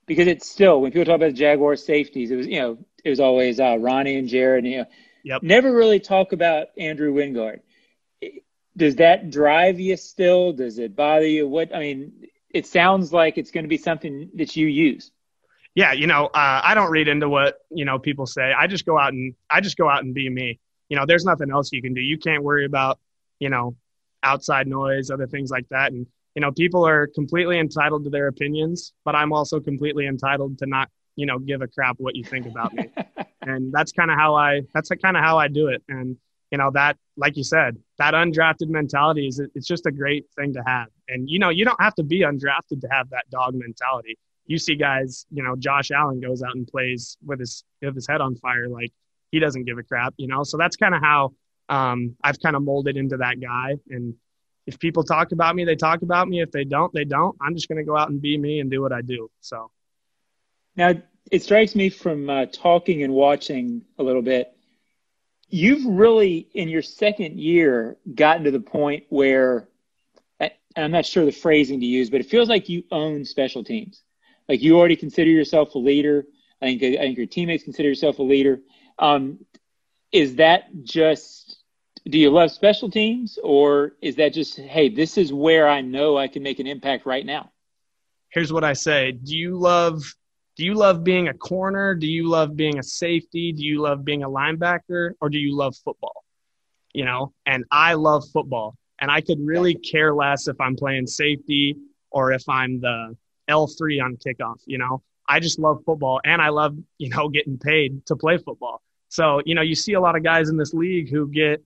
because 0.07 0.29
it's 0.29 0.49
still 0.49 0.81
when 0.81 0.93
people 0.93 1.05
talk 1.05 1.17
about 1.17 1.27
the 1.27 1.33
Jaguar 1.33 1.77
safeties, 1.77 2.31
it 2.31 2.37
was 2.37 2.47
you 2.47 2.61
know 2.61 2.79
it 3.05 3.11
was 3.11 3.21
always 3.21 3.61
uh, 3.61 3.77
Ronnie 3.79 4.17
and 4.17 4.29
Jarrod. 4.29 4.59
And, 4.59 4.67
you 4.67 4.77
know, 4.79 4.87
yep. 5.25 5.43
never 5.43 5.73
really 5.73 6.01
talk 6.01 6.33
about 6.33 6.69
Andrew 6.79 7.13
Wingard. 7.13 7.61
Does 8.77 8.97
that 8.97 9.31
drive 9.31 9.81
you 9.81 9.97
still? 9.97 10.53
Does 10.53 10.79
it 10.79 10.97
bother 10.97 11.27
you? 11.27 11.49
What 11.49 11.75
I 11.75 11.81
mean, 11.81 12.29
it 12.51 12.67
sounds 12.67 13.13
like 13.13 13.39
it's 13.39 13.51
going 13.51 13.65
to 13.65 13.69
be 13.69 13.79
something 13.79 14.31
that 14.35 14.57
you 14.57 14.67
use. 14.67 15.11
Yeah, 15.77 15.93
you 15.93 16.09
know, 16.09 16.27
uh, 16.27 16.61
I 16.65 16.75
don't 16.75 16.91
read 16.91 17.07
into 17.07 17.29
what 17.29 17.59
you 17.71 17.85
know 17.85 18.01
people 18.01 18.27
say. 18.27 18.53
I 18.53 18.67
just 18.67 18.85
go 18.85 18.99
out 18.99 19.13
and 19.13 19.35
I 19.49 19.61
just 19.61 19.77
go 19.77 19.89
out 19.89 20.03
and 20.03 20.13
be 20.13 20.29
me. 20.29 20.59
You 20.89 20.97
know, 20.97 21.07
there's 21.07 21.25
nothing 21.25 21.53
else 21.53 21.71
you 21.73 21.83
can 21.83 21.95
do. 21.95 22.01
You 22.01 22.19
can't 22.19 22.43
worry 22.43 22.65
about 22.65 22.99
you 23.39 23.51
know 23.51 23.77
outside 24.25 24.67
noise, 24.67 25.11
other 25.11 25.29
things 25.29 25.51
like 25.51 25.69
that, 25.69 25.93
and 25.93 26.07
you 26.37 26.43
know, 26.43 26.53
people 26.53 26.87
are 26.87 27.07
completely 27.07 27.59
entitled 27.59 28.05
to 28.05 28.11
their 28.11 28.29
opinions, 28.29 28.93
but 29.07 29.17
I'm 29.17 29.33
also 29.33 29.59
completely 29.59 30.07
entitled 30.07 30.59
to 30.59 30.67
not, 30.67 30.91
you 31.17 31.25
know, 31.25 31.39
give 31.39 31.63
a 31.63 31.67
crap 31.67 31.97
what 31.99 32.15
you 32.15 32.23
think 32.23 32.47
about 32.47 32.75
me. 32.75 32.91
and 33.43 33.73
that's 33.73 33.91
kind 33.91 34.11
of 34.11 34.19
how 34.19 34.35
I, 34.35 34.61
that's 34.75 34.91
kind 35.03 35.17
of 35.17 35.25
how 35.25 35.39
I 35.39 35.49
do 35.49 35.69
it. 35.69 35.83
And, 35.89 36.19
you 36.51 36.59
know, 36.59 36.71
that, 36.73 36.99
like 37.17 37.39
you 37.39 37.43
said, 37.43 37.79
that 37.99 38.13
undrafted 38.13 38.69
mentality 38.69 39.27
is, 39.27 39.41
it's 39.55 39.67
just 39.67 39.87
a 39.87 39.91
great 39.91 40.27
thing 40.37 40.53
to 40.53 40.63
have. 40.67 40.89
And, 41.09 41.29
you 41.29 41.39
know, 41.39 41.49
you 41.49 41.65
don't 41.65 41.81
have 41.81 41.95
to 41.95 42.03
be 42.03 42.21
undrafted 42.21 42.83
to 42.83 42.89
have 42.91 43.09
that 43.11 43.25
dog 43.31 43.55
mentality. 43.55 44.19
You 44.47 44.59
see 44.59 44.77
guys, 44.77 45.27
you 45.31 45.43
know, 45.43 45.57
Josh 45.57 45.91
Allen 45.91 46.21
goes 46.21 46.43
out 46.43 46.55
and 46.55 46.67
plays 46.67 47.17
with 47.25 47.41
his, 47.41 47.65
with 47.83 47.95
his 47.95 48.07
head 48.07 48.21
on 48.21 48.37
fire. 48.37 48.69
Like 48.69 48.93
he 49.31 49.39
doesn't 49.39 49.65
give 49.65 49.79
a 49.79 49.83
crap, 49.83 50.15
you 50.17 50.29
know? 50.29 50.43
So 50.43 50.57
that's 50.57 50.77
kind 50.77 50.95
of 50.95 51.03
how, 51.03 51.33
um, 51.69 52.17
I've 52.23 52.41
kind 52.41 52.57
of 52.57 52.63
molded 52.63 52.97
into 52.97 53.17
that 53.19 53.41
guy. 53.41 53.75
And, 53.91 54.15
if 54.67 54.81
people 54.81 55.05
talk 55.05 55.31
about 55.31 55.55
me, 55.55 55.65
they 55.65 55.77
talk 55.77 56.03
about 56.03 56.29
me. 56.29 56.43
If 56.43 56.51
they 56.51 56.65
don't, 56.65 56.93
they 56.93 57.05
don't. 57.05 57.37
I'm 57.41 57.55
just 57.55 57.69
going 57.69 57.79
to 57.79 57.85
go 57.85 57.97
out 57.97 58.11
and 58.11 58.21
be 58.21 58.37
me 58.37 58.59
and 58.59 58.69
do 58.69 58.83
what 58.83 58.93
I 58.93 59.01
do. 59.01 59.31
So 59.41 59.71
now 60.75 60.95
it 61.31 61.43
strikes 61.45 61.77
me 61.77 61.89
from 61.89 62.29
uh, 62.29 62.47
talking 62.47 63.05
and 63.05 63.13
watching 63.13 63.83
a 63.97 64.03
little 64.03 64.23
bit, 64.23 64.53
you've 65.49 65.87
really 65.87 66.49
in 66.53 66.69
your 66.69 66.83
second 66.83 67.39
year 67.39 67.97
gotten 68.13 68.43
to 68.45 68.51
the 68.51 68.59
point 68.61 69.05
where 69.09 69.69
I'm 70.77 70.91
not 70.91 71.07
sure 71.07 71.25
the 71.25 71.31
phrasing 71.31 71.79
to 71.81 71.87
use, 71.87 72.11
but 72.11 72.21
it 72.21 72.27
feels 72.27 72.49
like 72.49 72.69
you 72.69 72.83
own 72.91 73.25
special 73.25 73.63
teams. 73.63 74.03
Like 74.49 74.63
you 74.63 74.79
already 74.79 74.97
consider 74.97 75.31
yourself 75.31 75.75
a 75.75 75.79
leader. 75.79 76.27
I 76.63 76.67
think 76.67 76.83
I 76.83 77.03
think 77.03 77.19
your 77.19 77.27
teammates 77.27 77.65
consider 77.65 77.89
yourself 77.89 78.19
a 78.19 78.23
leader. 78.23 78.61
Um, 78.99 79.39
is 80.13 80.37
that 80.37 80.65
just 80.83 81.63
do 82.09 82.19
you 82.19 82.31
love 82.31 82.51
special 82.51 82.91
teams 82.91 83.39
or 83.43 83.93
is 84.01 84.17
that 84.17 84.33
just 84.33 84.57
hey 84.59 84.89
this 84.89 85.19
is 85.19 85.33
where 85.33 85.69
i 85.69 85.81
know 85.81 86.17
i 86.17 86.29
can 86.29 86.43
make 86.43 86.59
an 86.59 86.67
impact 86.67 87.07
right 87.07 87.27
now? 87.27 87.51
Here's 88.29 88.53
what 88.53 88.65
i 88.65 88.73
say. 88.73 89.13
Do 89.13 89.37
you 89.37 89.59
love 89.59 90.03
do 90.57 90.65
you 90.65 90.75
love 90.75 91.05
being 91.05 91.29
a 91.29 91.35
corner? 91.35 91.95
Do 91.95 92.07
you 92.07 92.29
love 92.29 92.57
being 92.57 92.79
a 92.79 92.83
safety? 92.83 93.53
Do 93.53 93.63
you 93.63 93.83
love 93.83 94.05
being 94.05 94.23
a 94.23 94.29
linebacker? 94.29 95.11
Or 95.21 95.29
do 95.29 95.39
you 95.39 95.55
love 95.55 95.77
football? 95.85 96.25
You 96.95 97.05
know 97.05 97.35
and 97.45 97.65
i 97.71 97.95
love 97.95 98.25
football. 98.33 98.77
And 98.99 99.11
i 99.11 99.21
could 99.21 99.39
really 99.41 99.75
care 99.75 100.15
less 100.15 100.49
if 100.49 100.59
i'm 100.61 100.77
playing 100.77 101.07
safety 101.07 101.77
or 102.11 102.33
if 102.33 102.49
i'm 102.49 102.81
the 102.81 103.17
l3 103.49 104.03
on 104.03 104.17
kickoff 104.17 104.61
you 104.67 104.79
know 104.79 105.03
i 105.29 105.41
just 105.41 105.59
love 105.59 105.83
football 105.85 106.21
and 106.25 106.41
i 106.41 106.49
love 106.49 106.77
you 106.99 107.09
know 107.09 107.29
getting 107.29 107.59
paid 107.59 108.05
to 108.07 108.17
play 108.17 108.39
football 108.39 108.83
so 109.09 109.41
you 109.45 109.55
know 109.55 109.63
you 109.63 109.75
see 109.75 109.95
a 109.95 110.01
lot 110.01 110.17
of 110.17 110.23
guys 110.23 110.49
in 110.49 110.57
this 110.57 110.75
league 110.75 111.11
who 111.11 111.29
get 111.29 111.63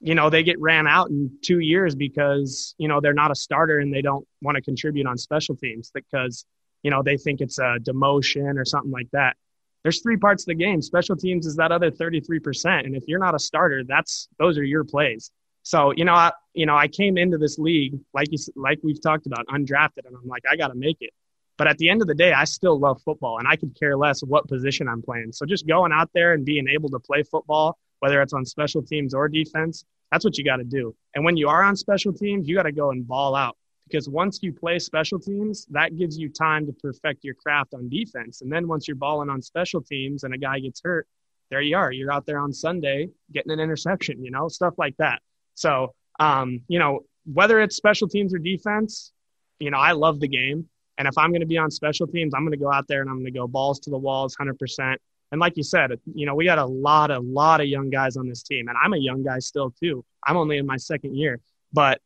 you 0.00 0.14
know, 0.14 0.30
they 0.30 0.42
get 0.42 0.60
ran 0.60 0.86
out 0.86 1.10
in 1.10 1.30
two 1.42 1.58
years 1.58 1.94
because, 1.94 2.74
you 2.78 2.88
know, 2.88 3.00
they're 3.00 3.14
not 3.14 3.30
a 3.30 3.34
starter 3.34 3.78
and 3.78 3.92
they 3.92 4.02
don't 4.02 4.26
want 4.40 4.56
to 4.56 4.62
contribute 4.62 5.06
on 5.06 5.18
special 5.18 5.56
teams 5.56 5.90
because, 5.92 6.44
you 6.82 6.90
know, 6.90 7.02
they 7.02 7.16
think 7.16 7.40
it's 7.40 7.58
a 7.58 7.78
demotion 7.80 8.58
or 8.58 8.64
something 8.64 8.92
like 8.92 9.10
that. 9.12 9.36
There's 9.82 10.00
three 10.00 10.16
parts 10.16 10.44
of 10.44 10.46
the 10.46 10.54
game. 10.54 10.82
Special 10.82 11.16
teams 11.16 11.46
is 11.46 11.56
that 11.56 11.72
other 11.72 11.90
33%. 11.90 12.84
And 12.84 12.94
if 12.94 13.04
you're 13.08 13.18
not 13.18 13.34
a 13.34 13.38
starter, 13.38 13.82
that's, 13.84 14.28
those 14.38 14.56
are 14.58 14.64
your 14.64 14.84
plays. 14.84 15.30
So, 15.68 15.92
you 15.94 16.04
know, 16.04 16.14
I, 16.14 16.32
you 16.54 16.64
know, 16.64 16.76
I 16.76 16.88
came 16.88 17.18
into 17.18 17.36
this 17.36 17.58
league, 17.58 17.98
like 18.14 18.28
you, 18.30 18.38
like 18.56 18.78
we've 18.82 19.02
talked 19.02 19.26
about, 19.26 19.46
undrafted, 19.48 20.06
and 20.06 20.16
I'm 20.16 20.26
like, 20.26 20.44
I 20.50 20.56
got 20.56 20.68
to 20.68 20.74
make 20.74 20.96
it. 21.00 21.10
But 21.58 21.66
at 21.66 21.76
the 21.76 21.90
end 21.90 22.00
of 22.00 22.08
the 22.08 22.14
day, 22.14 22.32
I 22.32 22.44
still 22.44 22.78
love 22.78 23.02
football 23.04 23.38
and 23.38 23.46
I 23.46 23.56
could 23.56 23.78
care 23.78 23.96
less 23.96 24.22
what 24.22 24.48
position 24.48 24.88
I'm 24.88 25.02
playing. 25.02 25.32
So 25.32 25.44
just 25.44 25.66
going 25.66 25.92
out 25.92 26.08
there 26.14 26.32
and 26.32 26.44
being 26.44 26.68
able 26.68 26.88
to 26.90 26.98
play 26.98 27.22
football 27.22 27.76
whether 28.00 28.22
it's 28.22 28.32
on 28.32 28.44
special 28.44 28.82
teams 28.82 29.14
or 29.14 29.28
defense, 29.28 29.84
that's 30.10 30.24
what 30.24 30.38
you 30.38 30.44
got 30.44 30.56
to 30.56 30.64
do. 30.64 30.94
And 31.14 31.24
when 31.24 31.36
you 31.36 31.48
are 31.48 31.62
on 31.62 31.76
special 31.76 32.12
teams, 32.12 32.48
you 32.48 32.56
got 32.56 32.62
to 32.62 32.72
go 32.72 32.90
and 32.90 33.06
ball 33.06 33.34
out 33.34 33.56
because 33.86 34.08
once 34.08 34.40
you 34.42 34.52
play 34.52 34.78
special 34.78 35.18
teams, 35.18 35.66
that 35.70 35.96
gives 35.96 36.18
you 36.18 36.28
time 36.28 36.66
to 36.66 36.72
perfect 36.72 37.24
your 37.24 37.34
craft 37.34 37.74
on 37.74 37.88
defense. 37.88 38.40
And 38.42 38.52
then 38.52 38.68
once 38.68 38.86
you're 38.86 38.96
balling 38.96 39.30
on 39.30 39.42
special 39.42 39.82
teams 39.82 40.24
and 40.24 40.34
a 40.34 40.38
guy 40.38 40.60
gets 40.60 40.80
hurt, 40.82 41.06
there 41.50 41.60
you 41.60 41.76
are. 41.76 41.90
You're 41.90 42.12
out 42.12 42.26
there 42.26 42.38
on 42.38 42.52
Sunday 42.52 43.08
getting 43.32 43.52
an 43.52 43.60
interception, 43.60 44.24
you 44.24 44.30
know, 44.30 44.48
stuff 44.48 44.74
like 44.78 44.96
that. 44.98 45.20
So, 45.58 45.94
um, 46.20 46.62
you 46.68 46.78
know, 46.78 47.00
whether 47.24 47.60
it's 47.60 47.76
special 47.76 48.08
teams 48.08 48.34
or 48.34 48.38
defense, 48.38 49.12
you 49.58 49.70
know, 49.70 49.78
I 49.78 49.92
love 49.92 50.20
the 50.20 50.28
game. 50.28 50.68
And 50.96 51.06
if 51.06 51.16
I'm 51.16 51.30
going 51.30 51.40
to 51.40 51.46
be 51.46 51.58
on 51.58 51.70
special 51.70 52.06
teams, 52.06 52.34
I'm 52.34 52.42
going 52.42 52.58
to 52.58 52.64
go 52.64 52.72
out 52.72 52.86
there 52.88 53.02
and 53.02 53.10
I'm 53.10 53.16
going 53.16 53.32
to 53.32 53.38
go 53.38 53.46
balls 53.46 53.78
to 53.80 53.90
the 53.90 53.98
walls 53.98 54.36
100%. 54.36 54.96
And 55.30 55.40
like 55.40 55.56
you 55.56 55.62
said, 55.62 55.90
you 56.14 56.26
know, 56.26 56.34
we 56.34 56.44
got 56.44 56.58
a 56.58 56.64
lot, 56.64 57.10
a 57.10 57.18
lot 57.18 57.60
of 57.60 57.66
young 57.66 57.90
guys 57.90 58.16
on 58.16 58.28
this 58.28 58.42
team, 58.42 58.68
and 58.68 58.78
I'm 58.82 58.94
a 58.94 58.98
young 58.98 59.22
guy 59.22 59.40
still 59.40 59.70
too. 59.70 60.04
I'm 60.26 60.36
only 60.36 60.56
in 60.56 60.66
my 60.66 60.78
second 60.78 61.16
year, 61.16 61.40
but 61.72 62.00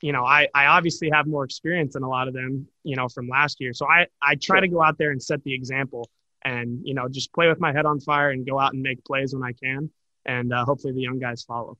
you 0.00 0.12
know, 0.12 0.24
I, 0.24 0.48
I 0.54 0.66
obviously 0.66 1.10
have 1.12 1.26
more 1.26 1.44
experience 1.44 1.94
than 1.94 2.02
a 2.04 2.08
lot 2.08 2.28
of 2.28 2.34
them, 2.34 2.68
you 2.84 2.94
know, 2.94 3.08
from 3.08 3.28
last 3.28 3.60
year. 3.60 3.72
So 3.72 3.86
I, 3.88 4.06
I 4.22 4.36
try 4.36 4.60
to 4.60 4.68
go 4.68 4.80
out 4.82 4.96
there 4.96 5.10
and 5.10 5.20
set 5.20 5.42
the 5.42 5.54
example 5.54 6.08
and, 6.44 6.80
you 6.84 6.94
know, 6.94 7.08
just 7.08 7.32
play 7.32 7.48
with 7.48 7.58
my 7.58 7.72
head 7.72 7.84
on 7.84 7.98
fire 7.98 8.30
and 8.30 8.46
go 8.46 8.60
out 8.60 8.74
and 8.74 8.82
make 8.82 9.04
plays 9.04 9.34
when 9.34 9.42
I 9.42 9.52
can. 9.52 9.90
And 10.24 10.52
uh, 10.52 10.64
hopefully 10.64 10.92
the 10.92 11.00
young 11.00 11.18
guys 11.18 11.42
follow. 11.42 11.78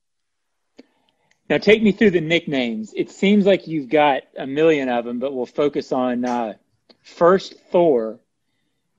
Now, 1.49 1.57
take 1.57 1.81
me 1.81 1.91
through 1.91 2.11
the 2.11 2.21
nicknames. 2.21 2.93
It 2.95 3.09
seems 3.09 3.45
like 3.45 3.67
you've 3.67 3.89
got 3.89 4.23
a 4.37 4.45
million 4.45 4.87
of 4.87 5.05
them, 5.05 5.19
but 5.19 5.33
we'll 5.33 5.47
focus 5.47 5.91
on 5.91 6.23
uh, 6.23 6.53
first 7.01 7.55
Thor. 7.71 8.19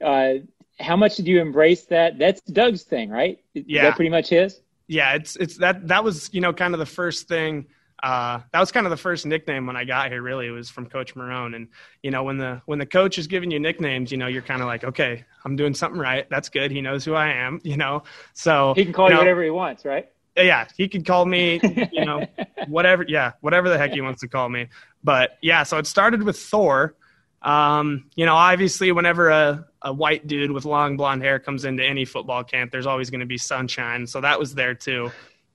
Uh, 0.04 0.34
how 0.80 0.96
much 0.96 1.16
did 1.16 1.28
you 1.28 1.40
embrace 1.40 1.84
that? 1.86 2.18
That's 2.18 2.40
Doug's 2.40 2.82
thing, 2.82 3.10
right? 3.10 3.38
Yeah, 3.54 3.62
Is 3.62 3.82
that 3.82 3.96
pretty 3.96 4.10
much 4.10 4.30
his. 4.30 4.60
Yeah, 4.88 5.14
it's 5.14 5.36
it's 5.36 5.58
that 5.58 5.86
that 5.86 6.02
was 6.02 6.30
you 6.32 6.40
know 6.40 6.52
kind 6.52 6.74
of 6.74 6.80
the 6.80 6.86
first 6.86 7.28
thing. 7.28 7.66
Uh, 8.02 8.40
that 8.52 8.58
was 8.58 8.72
kind 8.72 8.86
of 8.86 8.90
the 8.90 8.96
first 8.96 9.26
nickname 9.26 9.66
when 9.66 9.76
I 9.76 9.84
got 9.84 10.10
here. 10.10 10.20
Really, 10.20 10.48
it 10.48 10.50
was 10.50 10.68
from 10.68 10.86
Coach 10.86 11.14
Marrone, 11.14 11.54
and 11.54 11.68
you 12.02 12.10
know 12.10 12.24
when 12.24 12.38
the 12.38 12.60
when 12.66 12.80
the 12.80 12.86
coach 12.86 13.16
is 13.18 13.28
giving 13.28 13.52
you 13.52 13.60
nicknames, 13.60 14.10
you 14.10 14.18
know 14.18 14.26
you're 14.26 14.42
kind 14.42 14.62
of 14.62 14.66
like, 14.66 14.82
okay, 14.82 15.24
I'm 15.44 15.54
doing 15.54 15.74
something 15.74 16.00
right. 16.00 16.28
That's 16.28 16.48
good. 16.48 16.72
He 16.72 16.80
knows 16.80 17.04
who 17.04 17.14
I 17.14 17.28
am. 17.28 17.60
You 17.70 17.76
know, 17.76 18.02
so 18.32 18.74
he 18.74 18.82
can 18.82 18.92
call 18.92 19.06
you, 19.06 19.10
know, 19.10 19.20
you 19.20 19.20
whatever 19.20 19.44
he 19.44 19.50
wants, 19.50 19.84
right? 19.84 20.08
Yeah, 20.36 20.66
he 20.76 20.88
could 20.88 21.06
call 21.06 21.26
me, 21.26 21.60
you 21.92 22.04
know, 22.04 22.26
whatever. 22.68 23.04
Yeah, 23.06 23.32
whatever 23.40 23.68
the 23.68 23.78
heck 23.78 23.92
he 23.92 24.00
wants 24.00 24.20
to 24.20 24.28
call 24.28 24.48
me. 24.48 24.68
But 25.02 25.38
yeah, 25.42 25.62
so 25.62 25.78
it 25.78 25.86
started 25.86 26.22
with 26.22 26.38
Thor. 26.38 26.94
Um, 27.42 28.10
you 28.14 28.26
know, 28.26 28.34
obviously, 28.34 28.92
whenever 28.92 29.30
a, 29.30 29.66
a 29.82 29.92
white 29.92 30.26
dude 30.26 30.52
with 30.52 30.64
long 30.64 30.96
blonde 30.96 31.22
hair 31.22 31.38
comes 31.38 31.64
into 31.64 31.84
any 31.84 32.04
football 32.04 32.44
camp, 32.44 32.70
there's 32.70 32.86
always 32.86 33.10
going 33.10 33.20
to 33.20 33.26
be 33.26 33.38
sunshine. 33.38 34.06
So 34.06 34.20
that 34.20 34.38
was 34.38 34.54
there 34.54 34.74
too. 34.74 35.10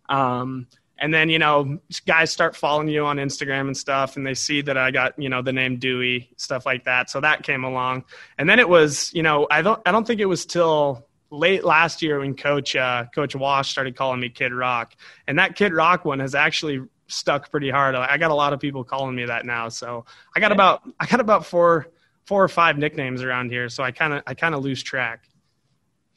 Um, 0.10 0.68
and 0.98 1.14
then, 1.14 1.30
you 1.30 1.40
know, 1.40 1.80
guys 2.06 2.32
start 2.32 2.56
following 2.56 2.88
you 2.88 3.06
on 3.06 3.18
Instagram 3.18 3.68
and 3.68 3.76
stuff, 3.76 4.16
and 4.16 4.26
they 4.26 4.34
see 4.34 4.62
that 4.62 4.78
I 4.78 4.92
got, 4.92 5.20
you 5.20 5.28
know, 5.28 5.42
the 5.42 5.52
name 5.52 5.78
Dewey, 5.78 6.32
stuff 6.38 6.66
like 6.66 6.86
that. 6.86 7.10
So 7.10 7.20
that 7.20 7.44
came 7.44 7.66
along. 7.66 8.06
And 8.38 8.50
then 8.50 8.60
it 8.60 8.70
was, 8.70 9.14
you 9.14 9.22
know, 9.22 9.46
I 9.52 9.62
don't, 9.62 9.82
I 9.86 9.92
don't 9.92 10.08
think 10.08 10.22
it 10.22 10.26
was 10.26 10.46
till 10.46 11.06
late 11.36 11.64
last 11.64 12.02
year 12.02 12.20
when 12.20 12.36
Coach 12.36 12.76
uh, 12.76 13.06
Coach 13.14 13.36
Wash 13.36 13.70
started 13.70 13.96
calling 13.96 14.20
me 14.20 14.30
Kid 14.30 14.54
Rock, 14.54 14.96
and 15.28 15.38
that 15.40 15.56
Kid 15.56 15.74
Rock 15.74 16.06
one 16.06 16.20
has 16.20 16.36
actually 16.36 16.82
stuck 17.08 17.52
pretty 17.52 17.70
hard. 17.70 17.96
I 17.96 18.18
got 18.18 18.32
a 18.32 18.36
lot 18.36 18.54
of 18.54 18.60
people 18.60 18.84
calling 18.84 19.16
me 19.16 19.26
that 19.26 19.46
now, 19.46 19.70
so 19.70 20.06
I 20.36 20.40
got 20.40 20.52
about 20.52 20.82
I 21.00 21.06
got 21.06 21.20
about 21.20 21.46
four 21.46 21.88
four 22.26 22.44
or 22.44 22.48
five 22.48 22.78
nicknames 22.78 23.22
around 23.22 23.52
here, 23.52 23.70
so 23.70 23.84
I 23.84 23.92
kind 23.92 24.14
of 24.14 24.24
I 24.28 24.34
kind 24.34 24.56
of 24.56 24.64
lose 24.64 24.82
track. 24.82 25.30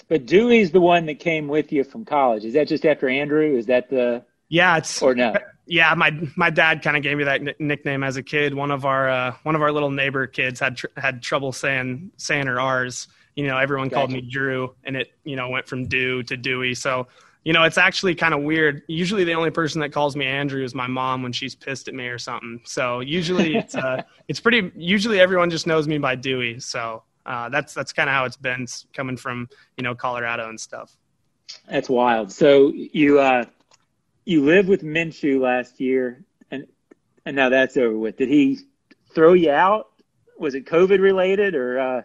But 0.08 0.24
Dewey's 0.24 0.70
the 0.70 0.80
one 0.80 1.06
that 1.06 1.18
came 1.18 1.48
with 1.48 1.70
you 1.70 1.84
from 1.84 2.04
college. 2.04 2.44
Is 2.44 2.54
that 2.54 2.66
just 2.66 2.86
after 2.86 3.08
Andrew? 3.08 3.56
Is 3.56 3.66
that 3.66 3.90
the 3.90 4.24
yeah? 4.48 4.78
It's 4.78 5.02
or 5.02 5.14
no? 5.14 5.34
Yeah, 5.66 5.92
my 5.94 6.18
my 6.34 6.48
dad 6.48 6.82
kind 6.82 6.96
of 6.96 7.02
gave 7.02 7.18
me 7.18 7.24
that 7.24 7.60
nickname 7.60 8.02
as 8.02 8.16
a 8.16 8.22
kid. 8.22 8.54
One 8.54 8.70
of 8.70 8.86
our 8.86 9.08
uh, 9.08 9.34
one 9.42 9.54
of 9.54 9.60
our 9.60 9.70
little 9.70 9.90
neighbor 9.90 10.26
kids 10.26 10.60
had 10.60 10.78
tr- 10.78 10.86
had 10.96 11.22
trouble 11.22 11.52
saying 11.52 12.10
saying 12.16 12.46
her 12.46 12.58
R's, 12.58 13.08
you 13.38 13.46
know, 13.46 13.56
everyone 13.56 13.86
gotcha. 13.86 13.94
called 13.94 14.10
me 14.10 14.20
Drew 14.20 14.74
and 14.82 14.96
it, 14.96 15.12
you 15.22 15.36
know, 15.36 15.48
went 15.48 15.68
from 15.68 15.86
Dew 15.86 16.24
to 16.24 16.36
Dewey. 16.36 16.74
So, 16.74 17.06
you 17.44 17.52
know, 17.52 17.62
it's 17.62 17.78
actually 17.78 18.16
kind 18.16 18.34
of 18.34 18.42
weird. 18.42 18.82
Usually 18.88 19.22
the 19.22 19.34
only 19.34 19.52
person 19.52 19.80
that 19.80 19.92
calls 19.92 20.16
me 20.16 20.26
Andrew 20.26 20.64
is 20.64 20.74
my 20.74 20.88
mom 20.88 21.22
when 21.22 21.30
she's 21.30 21.54
pissed 21.54 21.86
at 21.86 21.94
me 21.94 22.08
or 22.08 22.18
something. 22.18 22.60
So 22.64 22.98
usually 22.98 23.54
it's, 23.58 23.76
uh, 23.76 24.02
it's 24.26 24.40
pretty, 24.40 24.72
usually 24.74 25.20
everyone 25.20 25.50
just 25.50 25.68
knows 25.68 25.86
me 25.86 25.98
by 25.98 26.16
Dewey. 26.16 26.58
So, 26.58 27.04
uh, 27.26 27.48
that's, 27.48 27.74
that's 27.74 27.92
kind 27.92 28.08
of 28.08 28.14
how 28.14 28.24
it's 28.24 28.36
been 28.36 28.66
coming 28.92 29.16
from, 29.16 29.48
you 29.76 29.84
know, 29.84 29.94
Colorado 29.94 30.48
and 30.48 30.58
stuff. 30.58 30.96
That's 31.70 31.88
wild. 31.88 32.32
So 32.32 32.72
you, 32.74 33.20
uh, 33.20 33.44
you 34.24 34.44
lived 34.44 34.68
with 34.68 34.82
Minshew 34.82 35.40
last 35.40 35.78
year 35.78 36.24
and, 36.50 36.66
and 37.24 37.36
now 37.36 37.50
that's 37.50 37.76
over 37.76 37.96
with. 37.96 38.16
Did 38.16 38.30
he 38.30 38.58
throw 39.14 39.34
you 39.34 39.52
out? 39.52 39.90
Was 40.40 40.56
it 40.56 40.64
COVID 40.66 40.98
related 40.98 41.54
or, 41.54 41.78
uh, 41.78 42.02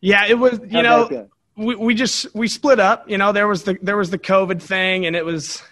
yeah, 0.00 0.26
it 0.26 0.38
was. 0.38 0.58
You 0.60 0.82
How'd 0.82 1.10
know, 1.10 1.28
we 1.56 1.74
we 1.74 1.94
just 1.94 2.34
we 2.34 2.48
split 2.48 2.80
up. 2.80 3.08
You 3.08 3.18
know, 3.18 3.32
there 3.32 3.48
was 3.48 3.64
the 3.64 3.78
there 3.82 3.96
was 3.96 4.10
the 4.10 4.18
COVID 4.18 4.62
thing, 4.62 5.06
and 5.06 5.14
it 5.14 5.24
was. 5.24 5.62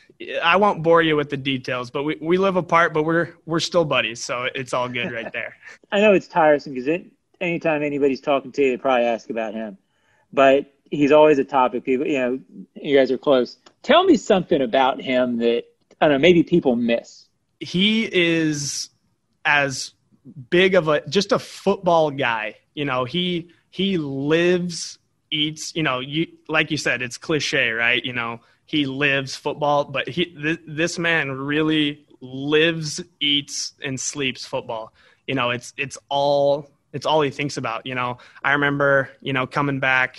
I 0.42 0.56
won't 0.56 0.82
bore 0.82 1.00
you 1.00 1.14
with 1.14 1.30
the 1.30 1.36
details, 1.36 1.92
but 1.92 2.02
we, 2.02 2.16
we 2.20 2.38
live 2.38 2.56
apart, 2.56 2.92
but 2.92 3.04
we're 3.04 3.34
we're 3.46 3.60
still 3.60 3.84
buddies, 3.84 4.22
so 4.22 4.48
it's 4.52 4.72
all 4.72 4.88
good 4.88 5.12
right 5.12 5.32
there. 5.32 5.56
I 5.92 6.00
know 6.00 6.12
it's 6.12 6.26
tiresome 6.26 6.74
because 6.74 6.88
it, 6.88 7.06
anytime 7.40 7.84
anybody's 7.84 8.20
talking 8.20 8.50
to 8.52 8.62
you, 8.62 8.70
they 8.72 8.76
probably 8.78 9.06
ask 9.06 9.30
about 9.30 9.54
him, 9.54 9.78
but 10.32 10.74
he's 10.90 11.12
always 11.12 11.38
a 11.38 11.44
topic. 11.44 11.84
People, 11.84 12.06
you 12.06 12.18
know, 12.18 12.40
you 12.74 12.96
guys 12.96 13.12
are 13.12 13.18
close. 13.18 13.58
Tell 13.82 14.02
me 14.02 14.16
something 14.16 14.60
about 14.60 15.00
him 15.00 15.38
that 15.38 15.64
I 16.00 16.08
don't 16.08 16.14
know, 16.14 16.18
maybe 16.18 16.42
people 16.42 16.74
miss. 16.74 17.26
He 17.60 18.08
is 18.12 18.90
as 19.44 19.92
big 20.50 20.74
of 20.74 20.88
a 20.88 21.06
just 21.08 21.32
a 21.32 21.38
football 21.38 22.10
guy. 22.10 22.56
You 22.74 22.84
know, 22.84 23.04
he 23.04 23.50
he 23.70 23.98
lives, 23.98 24.98
eats, 25.30 25.74
you 25.74 25.82
know, 25.82 26.00
you 26.00 26.28
like 26.48 26.70
you 26.70 26.76
said, 26.76 27.02
it's 27.02 27.18
cliche, 27.18 27.70
right? 27.70 28.04
You 28.04 28.12
know, 28.12 28.40
he 28.66 28.86
lives 28.86 29.36
football, 29.36 29.84
but 29.84 30.08
he 30.08 30.26
th- 30.26 30.60
this 30.66 30.98
man 30.98 31.30
really 31.32 32.06
lives, 32.20 33.00
eats, 33.20 33.72
and 33.82 33.98
sleeps 33.98 34.44
football. 34.44 34.92
You 35.26 35.34
know, 35.34 35.50
it's 35.50 35.72
it's 35.76 35.98
all 36.08 36.70
it's 36.92 37.06
all 37.06 37.20
he 37.20 37.30
thinks 37.30 37.56
about. 37.56 37.86
You 37.86 37.94
know, 37.94 38.18
I 38.42 38.52
remember 38.52 39.10
you 39.20 39.32
know 39.32 39.46
coming 39.46 39.80
back, 39.80 40.18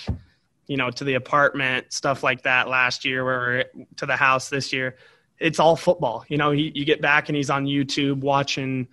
you 0.67 0.77
know, 0.77 0.91
to 0.91 1.03
the 1.03 1.15
apartment, 1.15 1.91
stuff 1.91 2.23
like 2.23 2.43
that 2.43 2.67
last 2.67 3.05
year, 3.05 3.25
where 3.25 3.39
we're 3.39 3.85
to 3.97 4.05
the 4.05 4.15
house 4.15 4.49
this 4.49 4.71
year. 4.71 4.97
It's 5.39 5.59
all 5.59 5.75
football. 5.75 6.25
You 6.27 6.37
know, 6.37 6.51
he, 6.51 6.71
you 6.75 6.85
get 6.85 7.01
back 7.01 7.29
and 7.29 7.35
he's 7.35 7.49
on 7.49 7.65
YouTube 7.65 8.19
watching, 8.19 8.87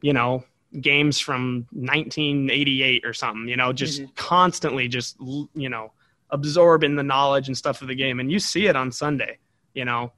you 0.00 0.14
know, 0.14 0.44
games 0.78 1.18
from 1.18 1.66
1988 1.72 3.04
or 3.04 3.12
something, 3.12 3.48
you 3.48 3.56
know, 3.56 3.72
just 3.72 4.00
mm-hmm. 4.00 4.12
constantly 4.14 4.88
just, 4.88 5.16
you 5.54 5.68
know, 5.68 5.92
absorbing 6.30 6.96
the 6.96 7.02
knowledge 7.02 7.48
and 7.48 7.56
stuff 7.56 7.82
of 7.82 7.88
the 7.88 7.94
game. 7.94 8.20
And 8.20 8.30
you 8.30 8.38
see 8.38 8.66
it 8.66 8.76
on 8.76 8.92
Sunday, 8.92 9.38
you 9.74 9.84
know, 9.84 10.12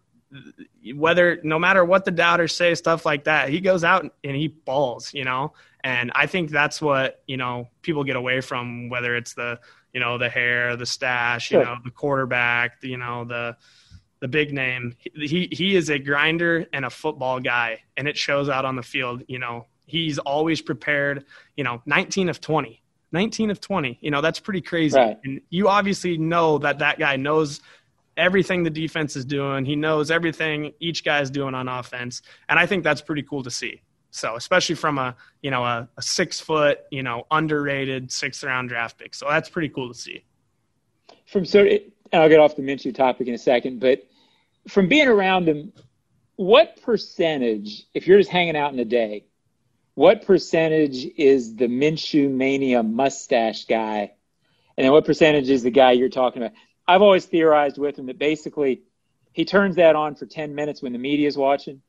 whether 0.95 1.41
no 1.43 1.59
matter 1.59 1.85
what 1.85 2.05
the 2.05 2.11
doubters 2.11 2.55
say, 2.55 2.75
stuff 2.75 3.07
like 3.07 3.25
that, 3.25 3.49
he 3.49 3.61
goes 3.61 3.85
out 3.85 4.03
and 4.25 4.37
he 4.37 4.49
balls, 4.49 5.13
you 5.15 5.25
know. 5.25 5.53
And 5.85 6.13
I 6.15 6.27
think 6.27 6.51
that's 6.51 6.81
what, 6.81 7.23
you 7.27 7.37
know, 7.37 7.69
people 7.83 8.05
get 8.05 8.17
away 8.17 8.41
from, 8.41 8.89
whether 8.89 9.17
it's 9.17 9.35
the, 9.35 9.59
you 9.93 10.01
know, 10.01 10.17
the 10.17 10.29
hair, 10.29 10.77
the 10.77 10.87
stash, 10.87 11.49
sure. 11.49 11.61
you 11.61 11.67
know, 11.67 11.77
the 11.83 11.91
quarterback, 11.91 12.81
the, 12.81 12.89
you 12.89 12.99
know, 12.99 13.25
the, 13.25 13.57
the 14.23 14.29
big 14.29 14.53
name. 14.53 14.95
He 15.15 15.49
he 15.51 15.75
is 15.75 15.91
a 15.91 15.99
grinder 15.99 16.65
and 16.73 16.85
a 16.85 16.91
football 16.91 17.41
guy, 17.41 17.83
and 17.97 18.07
it 18.07 18.17
shows 18.17 18.49
out 18.49 18.65
on 18.65 18.77
the 18.77 18.83
field. 18.83 19.25
You 19.27 19.41
know, 19.41 19.67
He's 19.93 20.19
always 20.19 20.63
prepared, 20.63 21.27
you 21.55 21.65
know, 21.65 21.83
19 21.85 22.31
of 22.31 22.41
20. 22.41 22.83
19 23.13 23.51
of 23.51 23.61
20. 23.61 23.99
You 24.01 24.11
know, 24.11 24.23
that's 24.23 24.41
pretty 24.41 24.63
crazy. 24.63 24.99
Right. 24.99 25.19
And 25.23 25.43
you 25.51 25.69
obviously 25.69 26.17
know 26.17 26.57
that 26.59 26.79
that 26.79 26.99
guy 26.99 27.17
knows 27.17 27.61
everything 28.17 28.63
the 28.63 28.71
defense 28.71 29.17
is 29.17 29.27
doing. 29.27 29.67
He 29.67 29.77
knows 29.77 30.11
everything 30.11 30.73
each 30.81 31.05
guy 31.05 31.21
is 31.21 31.31
doing 31.31 31.55
on 31.55 31.69
offense. 31.69 32.23
And 32.49 32.59
I 32.59 32.65
think 32.65 32.85
that's 32.85 33.03
pretty 33.03 33.23
cool 33.23 33.43
to 33.43 33.51
see. 33.51 33.83
So, 34.13 34.35
especially 34.37 34.77
from 34.77 34.97
a, 34.97 35.15
you 35.43 35.51
know, 35.51 35.63
a, 35.63 35.87
a 35.99 36.03
six 36.03 36.41
foot, 36.41 36.79
you 36.91 37.03
know, 37.03 37.27
underrated 37.31 38.11
sixth 38.11 38.43
round 38.43 38.71
draft 38.71 38.97
pick. 38.97 39.15
So 39.15 39.27
that's 39.29 39.51
pretty 39.51 39.69
cool 39.69 39.89
to 39.89 39.99
see. 39.99 40.25
From 41.27 41.45
so, 41.45 41.69
I'll 42.15 42.31
get 42.31 42.41
off 42.41 42.57
the 42.57 42.63
Minshew 42.63 42.95
topic 42.95 43.29
in 43.29 43.35
a 43.35 43.39
second, 43.39 43.81
but 43.81 44.07
from 44.69 44.89
being 44.89 45.09
around 45.09 45.49
him, 45.49 45.71
what 46.37 46.81
percentage, 46.83 47.85
if 47.95 48.07
you're 48.07 48.19
just 48.19 48.31
hanging 48.31 48.57
out 48.57 48.73
in 48.73 48.79
a 48.79 48.85
day, 48.85 49.27
what 49.95 50.25
percentage 50.25 51.05
is 51.17 51.57
the 51.57 51.67
Minshew 51.67 52.31
mania 52.31 52.83
mustache 52.83 53.67
guy, 53.67 54.13
and 54.77 54.85
then 54.85 54.93
what 54.93 55.05
percentage 55.05 55.51
is 55.51 55.63
the 55.63 55.71
guy 55.71 55.93
you're 55.93 56.09
talking 56.09 56.43
about? 56.43 56.55
I've 56.89 57.03
always 57.03 57.27
theorized 57.27 57.79
with 57.79 57.99
him 57.99 58.07
that 58.07 58.19
basically 58.19 58.83
he 59.33 59.45
turns 59.45 59.77
that 59.77 59.95
on 59.95 60.15
for 60.15 60.27
10 60.27 60.55
minutes 60.55 60.83
when 60.83 60.93
the 60.93 60.99
media 60.99 61.29
is 61.29 61.37
watching, 61.37 61.83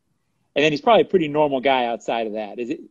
and 0.55 0.63
then 0.63 0.71
he's 0.71 0.81
probably 0.81 1.03
a 1.03 1.05
pretty 1.05 1.27
normal 1.27 1.61
guy 1.61 1.85
outside 1.85 2.27
of 2.27 2.33
that. 2.33 2.59
Is 2.59 2.69
it? 2.69 2.81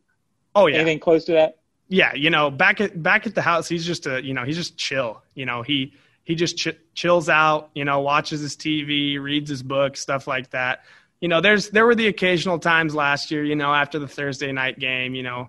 Oh 0.55 0.67
yeah. 0.67 0.77
Anything 0.77 0.99
close 0.99 1.25
to 1.25 1.33
that? 1.33 1.59
Yeah, 1.89 2.13
you 2.15 2.29
know, 2.29 2.49
back 2.49 2.81
at 2.81 3.01
back 3.01 3.27
at 3.27 3.35
the 3.35 3.41
house, 3.41 3.67
he's 3.67 3.85
just 3.85 4.07
a 4.07 4.23
you 4.23 4.33
know 4.33 4.43
he's 4.43 4.57
just 4.57 4.77
chill. 4.77 5.21
You 5.35 5.45
know, 5.45 5.61
he 5.61 5.93
he 6.23 6.33
just 6.33 6.57
ch- 6.57 6.77
chills 6.95 7.29
out. 7.29 7.69
You 7.75 7.85
know, 7.85 8.01
watches 8.01 8.41
his 8.41 8.55
TV, 8.55 9.19
reads 9.19 9.49
his 9.49 9.61
book, 9.61 9.95
stuff 9.95 10.27
like 10.27 10.49
that 10.51 10.83
you 11.23 11.29
know, 11.29 11.39
there's 11.39 11.69
there 11.69 11.85
were 11.85 11.95
the 11.95 12.07
occasional 12.07 12.59
times 12.59 12.93
last 12.93 13.31
year, 13.31 13.45
you 13.45 13.55
know, 13.55 13.73
after 13.73 13.97
the 13.97 14.09
Thursday 14.09 14.51
night 14.51 14.77
game, 14.77 15.15
you 15.15 15.23
know, 15.23 15.47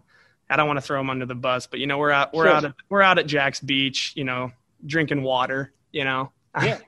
I 0.48 0.54
don't 0.54 0.68
want 0.68 0.76
to 0.76 0.80
throw 0.80 1.00
him 1.00 1.10
under 1.10 1.26
the 1.26 1.34
bus, 1.34 1.66
but 1.66 1.80
you 1.80 1.88
know, 1.88 1.98
we're 1.98 2.12
out 2.12 2.32
we're 2.32 2.44
sure. 2.44 2.52
out 2.52 2.64
at 2.64 2.74
we're 2.88 3.02
out 3.02 3.18
at 3.18 3.26
Jax 3.26 3.58
Beach, 3.58 4.12
you 4.14 4.22
know, 4.22 4.52
drinking 4.86 5.24
water, 5.24 5.72
you 5.90 6.04
know. 6.04 6.30
Yeah. 6.62 6.78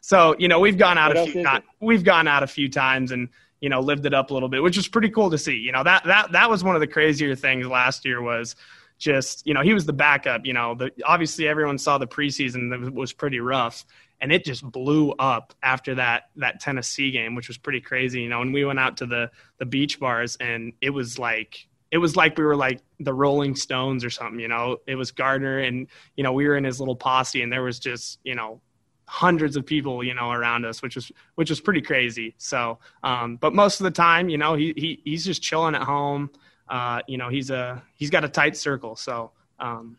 so, 0.00 0.34
you 0.36 0.48
know, 0.48 0.58
we've 0.58 0.76
gone 0.76 0.98
out 0.98 1.14
what 1.14 1.28
a 1.28 1.30
few 1.30 1.44
times. 1.44 1.64
We've 1.78 2.02
gone 2.02 2.26
out 2.26 2.42
a 2.42 2.48
few 2.48 2.68
times 2.68 3.12
and 3.12 3.28
you 3.60 3.68
know, 3.68 3.78
lived 3.78 4.04
it 4.04 4.14
up 4.14 4.32
a 4.32 4.34
little 4.34 4.48
bit, 4.48 4.64
which 4.64 4.76
was 4.76 4.88
pretty 4.88 5.08
cool 5.08 5.30
to 5.30 5.38
see. 5.38 5.58
You 5.58 5.70
know, 5.70 5.84
that 5.84 6.02
that 6.02 6.32
that 6.32 6.50
was 6.50 6.64
one 6.64 6.74
of 6.74 6.80
the 6.80 6.88
crazier 6.88 7.36
things 7.36 7.68
last 7.68 8.04
year 8.04 8.20
was 8.20 8.56
just, 8.98 9.46
you 9.46 9.54
know, 9.54 9.60
he 9.60 9.74
was 9.74 9.86
the 9.86 9.92
backup, 9.92 10.44
you 10.44 10.54
know, 10.54 10.74
the 10.74 10.90
obviously 11.04 11.46
everyone 11.46 11.78
saw 11.78 11.98
the 11.98 12.08
preseason 12.08 12.70
that 12.70 12.92
was 12.92 13.12
pretty 13.12 13.38
rough 13.38 13.84
and 14.22 14.32
it 14.32 14.44
just 14.44 14.64
blew 14.64 15.10
up 15.18 15.52
after 15.62 15.96
that 15.96 16.30
that 16.36 16.60
Tennessee 16.60 17.10
game, 17.10 17.34
which 17.34 17.48
was 17.48 17.58
pretty 17.58 17.80
crazy, 17.80 18.22
you 18.22 18.28
know. 18.28 18.40
And 18.40 18.54
we 18.54 18.64
went 18.64 18.78
out 18.78 18.96
to 18.98 19.06
the 19.06 19.30
the 19.58 19.66
beach 19.66 19.98
bars, 20.00 20.36
and 20.36 20.72
it 20.80 20.90
was 20.90 21.18
like 21.18 21.66
it 21.90 21.98
was 21.98 22.16
like 22.16 22.38
we 22.38 22.44
were 22.44 22.56
like 22.56 22.80
the 23.00 23.12
Rolling 23.12 23.56
Stones 23.56 24.04
or 24.04 24.10
something, 24.10 24.38
you 24.38 24.48
know. 24.48 24.78
It 24.86 24.94
was 24.94 25.10
Gardner, 25.10 25.58
and 25.58 25.88
you 26.16 26.22
know 26.22 26.32
we 26.32 26.46
were 26.46 26.56
in 26.56 26.64
his 26.64 26.78
little 26.78 26.96
posse, 26.96 27.42
and 27.42 27.52
there 27.52 27.64
was 27.64 27.80
just 27.80 28.20
you 28.22 28.36
know 28.36 28.62
hundreds 29.08 29.56
of 29.56 29.66
people, 29.66 30.02
you 30.04 30.14
know, 30.14 30.30
around 30.30 30.64
us, 30.64 30.82
which 30.82 30.94
was 30.94 31.10
which 31.34 31.50
was 31.50 31.60
pretty 31.60 31.82
crazy. 31.82 32.34
So, 32.38 32.78
um, 33.02 33.36
but 33.36 33.52
most 33.54 33.80
of 33.80 33.84
the 33.84 33.90
time, 33.90 34.28
you 34.28 34.38
know, 34.38 34.54
he, 34.54 34.72
he 34.76 35.02
he's 35.04 35.24
just 35.24 35.42
chilling 35.42 35.74
at 35.74 35.82
home. 35.82 36.30
Uh, 36.68 37.00
you 37.08 37.18
know, 37.18 37.28
he's 37.28 37.50
a 37.50 37.82
he's 37.94 38.08
got 38.08 38.24
a 38.24 38.28
tight 38.28 38.56
circle. 38.56 38.94
So 38.94 39.32
um, 39.58 39.98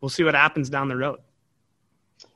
we'll 0.00 0.08
see 0.08 0.22
what 0.22 0.36
happens 0.36 0.70
down 0.70 0.86
the 0.86 0.96
road. 0.96 1.18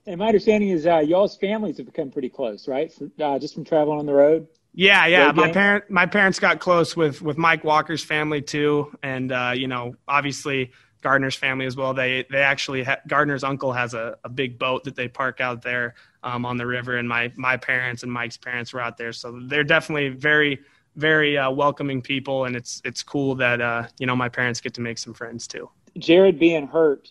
And 0.07 0.19
my 0.19 0.27
understanding 0.27 0.71
is 0.71 0.87
uh, 0.87 0.99
y'all's 0.99 1.37
families 1.37 1.77
have 1.77 1.87
become 1.87 2.11
pretty 2.11 2.29
close, 2.29 2.67
right? 2.67 2.93
For, 2.93 3.11
uh, 3.23 3.39
just 3.39 3.55
from 3.55 3.65
traveling 3.65 3.99
on 3.99 4.07
the 4.07 4.15
road. 4.15 4.47
Yeah, 4.73 5.07
yeah. 5.07 5.33
My 5.33 5.51
parent, 5.51 5.91
my 5.91 6.07
parents 6.07 6.39
got 6.39 6.61
close 6.61 6.97
with 6.97 7.21
with 7.23 7.37
Mike 7.37 7.65
Walker's 7.65 8.05
family 8.05 8.41
too, 8.41 8.97
and 9.03 9.33
uh, 9.33 9.53
you 9.55 9.67
know, 9.67 9.95
obviously 10.07 10.71
Gardner's 11.03 11.35
family 11.35 11.67
as 11.67 11.77
well. 11.77 11.93
They 11.93 12.25
they 12.31 12.43
actually 12.43 12.85
ha- 12.85 13.01
Gardner's 13.09 13.43
uncle 13.43 13.73
has 13.73 13.95
a, 13.95 14.17
a 14.23 14.29
big 14.29 14.59
boat 14.59 14.85
that 14.85 14.95
they 14.95 15.09
park 15.09 15.41
out 15.41 15.63
there 15.63 15.95
um, 16.23 16.47
on 16.47 16.57
the 16.57 16.67
river, 16.67 16.99
and 16.99 17.09
my 17.09 17.33
my 17.37 17.57
parents 17.57 18.03
and 18.03 18.13
Mike's 18.13 18.37
parents 18.37 18.73
were 18.73 18.81
out 18.81 18.97
there, 18.97 19.13
so 19.13 19.41
they're 19.47 19.65
definitely 19.65 20.11
very 20.11 20.61
very 20.97 21.39
uh, 21.39 21.51
welcoming 21.51 22.03
people, 22.03 22.45
and 22.45 22.55
it's 22.55 22.81
it's 22.85 23.03
cool 23.03 23.35
that 23.37 23.61
uh, 23.61 23.87
you 23.99 24.07
know 24.07 24.17
my 24.17 24.29
parents 24.29 24.61
get 24.61 24.75
to 24.75 24.81
make 24.81 24.99
some 24.99 25.15
friends 25.15 25.47
too. 25.47 25.69
Jarrod 25.99 26.39
being 26.39 26.67
hurt, 26.67 27.11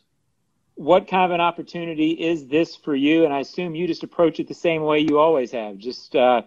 what 0.80 1.10
kind 1.10 1.26
of 1.26 1.32
an 1.32 1.42
opportunity 1.42 2.12
is 2.12 2.48
this 2.48 2.74
for 2.74 2.96
you? 2.96 3.26
And 3.26 3.34
I 3.34 3.42
assume 3.42 3.76
you 3.76 3.86
just 3.86 4.04
approach 4.04 4.40
it 4.40 4.48
the 4.48 4.54
same 4.54 4.84
way 4.84 5.00
you 5.00 5.20
always 5.20 5.52
have, 5.52 5.78
just 5.78 6.16
uh, 6.16 6.44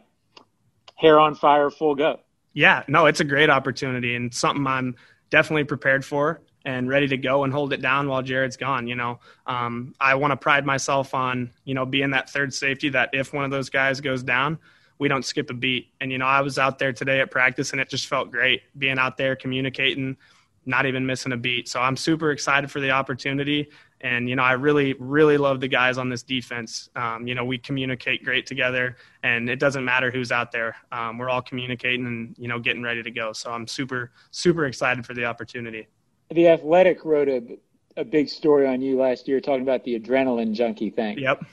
hair 0.94 1.20
on 1.20 1.34
fire, 1.34 1.68
full 1.68 1.94
go. 1.94 2.18
Yeah, 2.54 2.82
no, 2.88 3.04
it's 3.04 3.20
a 3.20 3.24
great 3.24 3.50
opportunity 3.50 4.16
and 4.16 4.32
something 4.32 4.66
I'm 4.66 4.96
definitely 5.28 5.64
prepared 5.64 6.02
for 6.02 6.40
and 6.64 6.88
ready 6.88 7.08
to 7.08 7.18
go 7.18 7.44
and 7.44 7.52
hold 7.52 7.74
it 7.74 7.82
down 7.82 8.08
while 8.08 8.22
Jarrod's 8.22 8.56
gone. 8.56 8.86
You 8.86 8.94
know, 8.94 9.20
um, 9.46 9.94
I 10.00 10.14
want 10.14 10.30
to 10.30 10.38
pride 10.38 10.64
myself 10.64 11.12
on 11.12 11.50
you 11.66 11.74
know 11.74 11.84
being 11.84 12.12
that 12.12 12.30
third 12.30 12.54
safety 12.54 12.88
that 12.88 13.10
if 13.12 13.34
one 13.34 13.44
of 13.44 13.50
those 13.50 13.68
guys 13.68 14.00
goes 14.00 14.22
down, 14.22 14.58
we 14.98 15.08
don't 15.08 15.26
skip 15.26 15.50
a 15.50 15.54
beat. 15.54 15.88
And 16.00 16.10
you 16.10 16.16
know, 16.16 16.26
I 16.26 16.40
was 16.40 16.58
out 16.58 16.78
there 16.78 16.94
today 16.94 17.20
at 17.20 17.30
practice 17.30 17.72
and 17.72 17.82
it 17.82 17.90
just 17.90 18.06
felt 18.06 18.30
great 18.30 18.62
being 18.78 18.98
out 18.98 19.18
there 19.18 19.36
communicating, 19.36 20.16
not 20.64 20.86
even 20.86 21.04
missing 21.04 21.32
a 21.32 21.36
beat. 21.36 21.68
So 21.68 21.82
I'm 21.82 21.98
super 21.98 22.30
excited 22.30 22.70
for 22.70 22.80
the 22.80 22.92
opportunity. 22.92 23.68
And 24.02 24.28
you 24.28 24.36
know, 24.36 24.42
I 24.42 24.52
really, 24.52 24.94
really 24.98 25.36
love 25.36 25.60
the 25.60 25.68
guys 25.68 25.96
on 25.96 26.08
this 26.08 26.22
defense. 26.22 26.90
Um, 26.96 27.26
you 27.26 27.34
know, 27.34 27.44
we 27.44 27.58
communicate 27.58 28.24
great 28.24 28.46
together, 28.46 28.96
and 29.22 29.48
it 29.48 29.60
doesn't 29.60 29.84
matter 29.84 30.10
who's 30.10 30.32
out 30.32 30.52
there. 30.52 30.76
Um, 30.90 31.18
we're 31.18 31.28
all 31.28 31.42
communicating 31.42 32.06
and 32.06 32.34
you 32.38 32.48
know 32.48 32.58
getting 32.58 32.82
ready 32.82 33.02
to 33.02 33.10
go. 33.10 33.32
So 33.32 33.52
I'm 33.52 33.66
super, 33.66 34.10
super 34.30 34.66
excited 34.66 35.06
for 35.06 35.14
the 35.14 35.24
opportunity 35.24 35.86
the 36.34 36.48
Athletic 36.48 37.04
wrote 37.04 37.28
a 37.28 37.58
a 37.96 38.04
big 38.04 38.28
story 38.28 38.66
on 38.66 38.80
you 38.80 38.98
last 38.98 39.28
year 39.28 39.40
talking 39.40 39.62
about 39.62 39.84
the 39.84 39.98
adrenaline 40.00 40.54
junkie 40.54 40.88
thing. 40.88 41.18
Yep. 41.18 41.44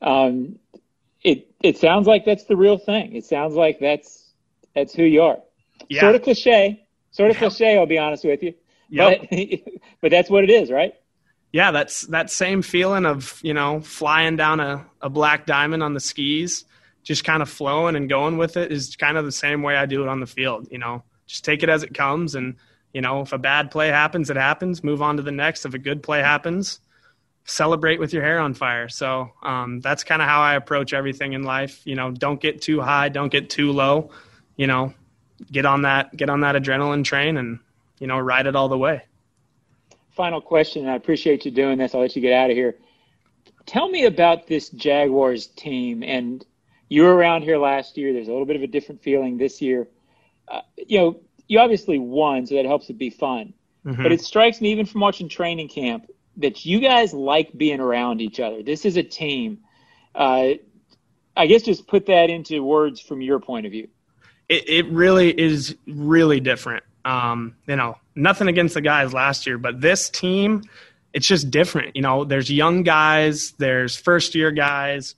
Um, 0.00 0.58
it 1.22 1.50
it 1.60 1.76
sounds 1.76 2.06
like 2.06 2.24
that's 2.24 2.44
the 2.44 2.56
real 2.56 2.78
thing. 2.78 3.14
It 3.16 3.24
sounds 3.24 3.54
like 3.54 3.80
that's 3.80 4.30
that's 4.74 4.94
who 4.94 5.02
you 5.02 5.22
are. 5.22 5.38
Yeah. 5.88 6.02
Sort 6.02 6.14
of 6.14 6.22
cliche. 6.22 6.86
Sort 7.10 7.30
of 7.30 7.40
yep. 7.40 7.50
cliche. 7.50 7.78
I'll 7.78 7.86
be 7.86 7.98
honest 7.98 8.24
with 8.24 8.42
you. 8.42 8.54
Yep. 8.90 9.26
But 9.30 9.38
but 10.00 10.10
that's 10.10 10.30
what 10.30 10.44
it 10.44 10.50
is, 10.50 10.70
right? 10.70 10.94
Yeah, 11.52 11.70
that's 11.70 12.02
that 12.08 12.30
same 12.30 12.62
feeling 12.62 13.06
of 13.06 13.40
you 13.42 13.54
know 13.54 13.80
flying 13.80 14.36
down 14.36 14.60
a, 14.60 14.84
a 15.00 15.08
black 15.08 15.46
diamond 15.46 15.82
on 15.82 15.94
the 15.94 16.00
skis, 16.00 16.64
just 17.02 17.24
kind 17.24 17.42
of 17.42 17.48
flowing 17.48 17.96
and 17.96 18.08
going 18.08 18.36
with 18.36 18.56
it 18.56 18.70
is 18.70 18.96
kind 18.96 19.16
of 19.16 19.24
the 19.24 19.32
same 19.32 19.62
way 19.62 19.76
I 19.76 19.86
do 19.86 20.02
it 20.02 20.08
on 20.08 20.20
the 20.20 20.26
field. 20.26 20.68
You 20.70 20.78
know, 20.78 21.02
just 21.26 21.44
take 21.44 21.62
it 21.62 21.68
as 21.68 21.82
it 21.82 21.94
comes 21.94 22.34
and 22.34 22.56
you 22.92 23.00
know, 23.00 23.20
if 23.20 23.32
a 23.32 23.38
bad 23.38 23.70
play 23.70 23.88
happens, 23.88 24.30
it 24.30 24.36
happens. 24.36 24.82
Move 24.82 25.02
on 25.02 25.16
to 25.18 25.22
the 25.22 25.30
next. 25.32 25.66
If 25.66 25.74
a 25.74 25.78
good 25.78 26.02
play 26.02 26.20
happens, 26.20 26.80
celebrate 27.44 28.00
with 28.00 28.12
your 28.12 28.22
hair 28.22 28.38
on 28.38 28.54
fire. 28.54 28.88
So 28.88 29.30
um, 29.42 29.80
that's 29.80 30.04
kind 30.04 30.22
of 30.22 30.28
how 30.28 30.40
I 30.40 30.54
approach 30.54 30.92
everything 30.92 31.34
in 31.34 31.42
life. 31.42 31.82
You 31.84 31.94
know, 31.94 32.10
don't 32.10 32.40
get 32.40 32.62
too 32.62 32.80
high, 32.80 33.08
don't 33.08 33.30
get 33.30 33.50
too 33.50 33.72
low. 33.72 34.10
You 34.56 34.66
know, 34.66 34.94
get 35.52 35.66
on 35.66 35.82
that 35.82 36.16
get 36.16 36.30
on 36.30 36.40
that 36.40 36.56
adrenaline 36.56 37.04
train 37.04 37.36
and 37.36 37.60
you 38.00 38.06
know 38.06 38.18
ride 38.18 38.46
it 38.46 38.56
all 38.56 38.68
the 38.68 38.78
way. 38.78 39.02
Final 40.18 40.40
question. 40.40 40.88
I 40.88 40.96
appreciate 40.96 41.44
you 41.44 41.52
doing 41.52 41.78
this. 41.78 41.94
I'll 41.94 42.00
let 42.00 42.16
you 42.16 42.20
get 42.20 42.32
out 42.32 42.50
of 42.50 42.56
here. 42.56 42.74
Tell 43.66 43.88
me 43.88 44.04
about 44.04 44.48
this 44.48 44.68
Jaguars 44.70 45.46
team. 45.46 46.02
And 46.02 46.44
you 46.88 47.04
were 47.04 47.14
around 47.14 47.42
here 47.42 47.56
last 47.56 47.96
year. 47.96 48.12
There's 48.12 48.26
a 48.26 48.32
little 48.32 48.44
bit 48.44 48.56
of 48.56 48.62
a 48.62 48.66
different 48.66 49.00
feeling 49.00 49.38
this 49.38 49.62
year. 49.62 49.86
Uh, 50.48 50.62
you 50.76 50.98
know, 50.98 51.20
you 51.46 51.60
obviously 51.60 52.00
won, 52.00 52.46
so 52.46 52.56
that 52.56 52.64
helps 52.64 52.90
it 52.90 52.98
be 52.98 53.10
fun. 53.10 53.54
Mm-hmm. 53.86 54.02
But 54.02 54.10
it 54.10 54.20
strikes 54.20 54.60
me, 54.60 54.72
even 54.72 54.86
from 54.86 55.02
watching 55.02 55.28
training 55.28 55.68
camp, 55.68 56.10
that 56.38 56.66
you 56.66 56.80
guys 56.80 57.14
like 57.14 57.56
being 57.56 57.78
around 57.78 58.20
each 58.20 58.40
other. 58.40 58.64
This 58.64 58.84
is 58.84 58.96
a 58.96 59.04
team. 59.04 59.60
Uh, 60.16 60.54
I 61.36 61.46
guess 61.46 61.62
just 61.62 61.86
put 61.86 62.06
that 62.06 62.28
into 62.28 62.64
words 62.64 63.00
from 63.00 63.20
your 63.22 63.38
point 63.38 63.66
of 63.66 63.72
view. 63.72 63.86
It, 64.48 64.68
it 64.68 64.86
really 64.88 65.30
is 65.30 65.76
really 65.86 66.40
different. 66.40 66.82
Um, 67.08 67.56
you 67.66 67.76
know, 67.76 67.96
nothing 68.14 68.48
against 68.48 68.74
the 68.74 68.80
guys 68.80 69.12
last 69.12 69.46
year, 69.46 69.56
but 69.58 69.80
this 69.80 70.10
team, 70.10 70.62
it's 71.12 71.26
just 71.26 71.50
different. 71.50 71.96
You 71.96 72.02
know, 72.02 72.24
there's 72.24 72.50
young 72.50 72.82
guys, 72.82 73.52
there's 73.58 73.96
first 73.96 74.34
year 74.34 74.50
guys, 74.50 75.14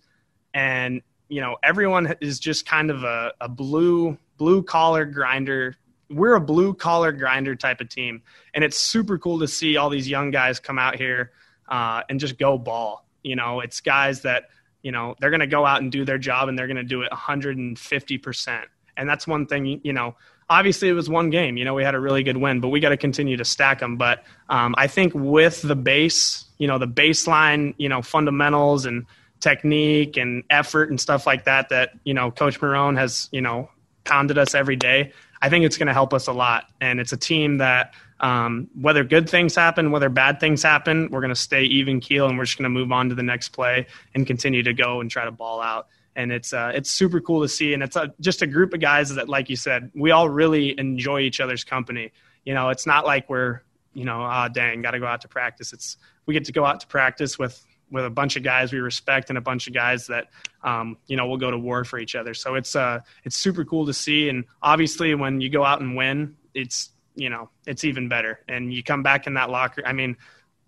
and 0.55 1.03
you 1.29 1.41
know, 1.41 1.57
everyone 1.63 2.15
is 2.21 2.39
just 2.39 2.67
kind 2.67 2.91
of 2.91 3.03
a, 3.05 3.33
a 3.41 3.49
blue 3.49 4.19
blue 4.37 4.63
collar 4.63 5.05
grinder 5.05 5.77
we're 6.11 6.35
a 6.35 6.41
blue 6.41 6.75
collar 6.75 7.13
grinder 7.13 7.55
type 7.55 7.81
of 7.81 7.89
team, 7.89 8.23
and 8.53 8.65
it's 8.65 8.77
super 8.77 9.19
cool 9.19 9.39
to 9.39 9.49
see 9.49 9.77
all 9.77 9.89
these 9.89 10.09
young 10.09 10.31
guys 10.31 10.59
come 10.59 10.79
out 10.79 10.97
here 10.97 11.31
uh, 11.69 12.03
and 12.09 12.19
just 12.19 12.39
go 12.39 12.59
ball. 12.59 13.07
You 13.23 13.37
know, 13.37 13.61
it's 13.61 13.81
guys 13.81 14.23
that 14.23 14.49
you 14.83 14.93
know 14.93 15.15
they're 15.21 15.31
going 15.31 15.41
to 15.41 15.47
go 15.47 15.65
out 15.65 15.83
and 15.83 15.91
do 15.91 16.05
their 16.05 16.19
job, 16.19 16.49
and 16.49 16.59
they're 16.59 16.67
going 16.67 16.77
to 16.77 16.83
do 16.83 17.03
it 17.03 17.11
150 17.13 18.19
percent. 18.19 18.67
And 18.97 19.09
that's 19.09 19.27
one 19.27 19.47
thing. 19.47 19.81
You 19.85 19.93
know, 19.93 20.17
obviously 20.51 20.89
it 20.89 20.93
was 20.93 21.09
one 21.09 21.31
game. 21.31 21.57
You 21.57 21.65
know, 21.65 21.73
we 21.73 21.85
had 21.85 21.95
a 21.95 22.01
really 22.01 22.23
good 22.23 22.37
win, 22.37 22.61
but 22.61 22.69
we 22.69 22.81
got 22.81 22.91
to 22.91 22.99
continue 22.99 23.39
to 23.39 23.45
stack 23.45 23.79
them. 23.79 23.97
But 23.97 24.25
um, 24.51 24.75
I 24.77 24.89
think 24.89 25.15
with 25.15 25.63
the 25.63 25.77
base, 25.77 26.45
you 26.59 26.67
know, 26.67 26.77
the 26.77 26.89
baseline, 26.89 27.75
you 27.79 27.89
know, 27.89 28.03
fundamentals 28.03 28.85
and 28.85 29.07
technique 29.39 30.19
and 30.19 30.45
effort 30.51 30.91
and 30.91 31.01
stuff 31.01 31.27
like 31.27 31.45
that 31.45 31.71
that 31.71 31.93
you 32.05 32.13
know 32.13 32.31
Coach 32.31 32.61
Marrone 32.61 32.99
has 32.99 33.31
you 33.33 33.41
know 33.41 33.71
pounded 34.05 34.37
us 34.37 34.55
every 34.55 34.77
day. 34.77 35.13
I 35.43 35.49
think 35.49 35.65
it's 35.65 35.79
going 35.79 35.87
to 35.87 35.93
help 35.93 36.13
us 36.13 36.27
a 36.27 36.33
lot. 36.33 36.67
And 36.81 37.01
it's 37.01 37.13
a 37.13 37.17
team 37.17 37.59
that, 37.59 37.95
um, 38.21 38.69
whether 38.79 39.05
good 39.05 39.29
things 39.29 39.55
happen, 39.55 39.91
whether 39.91 40.11
bad 40.11 40.41
things 40.41 40.63
happen, 40.63 41.09
we're 41.11 41.21
going 41.21 41.31
to 41.31 41.41
stay 41.41 41.63
even 41.63 42.01
keel 42.01 42.29
and 42.29 42.37
we're 42.37 42.45
just 42.45 42.59
going 42.59 42.65
to 42.65 42.69
move 42.69 42.93
on 42.93 43.09
to 43.09 43.15
the 43.15 43.23
next 43.23 43.51
play 43.51 43.87
and 44.15 44.27
continue 44.27 44.63
to 44.63 44.75
go 44.75 45.01
and 45.01 45.11
try 45.11 45.25
to 45.25 45.31
ball 45.31 45.63
out. 45.63 45.89
And 46.17 46.33
it's 46.33 46.53
uh, 46.53 46.73
it's 46.75 46.91
super 46.91 47.21
cool 47.21 47.43
to 47.43 47.49
see, 47.49 47.73
and 47.73 47.83
it's 47.83 47.97
a, 47.97 48.13
just 48.21 48.43
a 48.43 48.47
group 48.47 48.75
of 48.75 48.81
guys 48.81 49.15
that, 49.15 49.29
like 49.29 49.49
you 49.49 49.57
said, 49.57 49.91
we 49.95 50.11
all 50.11 50.29
really 50.29 50.79
enjoy 50.79 51.21
each 51.21 51.41
other's 51.41 51.63
company. 51.63 52.13
You 52.45 52.55
know, 52.55 52.71
it's 52.71 52.87
not 52.87 53.07
like 53.07 53.31
we're 53.31 53.63
you 53.93 54.05
know, 54.05 54.23
ah, 54.23 54.49
dang, 54.49 54.83
got 54.83 54.93
to 54.93 55.01
go 55.01 55.07
out 55.07 55.23
to 55.23 55.29
practice. 55.29 55.73
It's 55.73 55.97
we 56.27 56.35
get 56.35 56.45
to 56.45 56.53
go 56.53 56.65
out 56.65 56.81
to 56.81 56.87
practice 56.87 57.39
with 57.39 57.65
with 57.91 58.05
a 58.05 58.11
bunch 58.11 58.37
of 58.37 58.45
guys 58.45 58.73
we 58.73 58.79
respect 58.79 59.31
and 59.31 59.39
a 59.39 59.41
bunch 59.41 59.67
of 59.67 59.75
guys 59.75 60.07
that 60.07 60.29
um, 60.63 60.97
you 61.07 61.17
know 61.17 61.27
will 61.27 61.37
go 61.37 61.51
to 61.51 61.59
war 61.59 61.85
for 61.85 61.99
each 61.99 62.15
other. 62.15 62.35
So 62.35 62.55
it's 62.55 62.77
uh 62.77 63.01
it's 63.25 63.37
super 63.37 63.65
cool 63.65 63.87
to 63.87 63.93
see, 63.93 64.29
and 64.29 64.45
obviously 64.63 65.15
when 65.15 65.41
you 65.41 65.51
go 65.51 65.65
out 65.65 65.81
and 65.81 65.97
win, 65.97 66.37
it's 66.55 66.91
you 67.15 67.31
know 67.31 67.51
it's 67.67 67.85
even 67.85 68.09
better, 68.09 68.41
and 68.49 68.73
you 68.73 68.83
come 68.83 69.03
back 69.03 69.27
in 69.27 69.35
that 69.35 69.51
locker. 69.51 69.83
I 69.85 69.93
mean, 69.93 70.17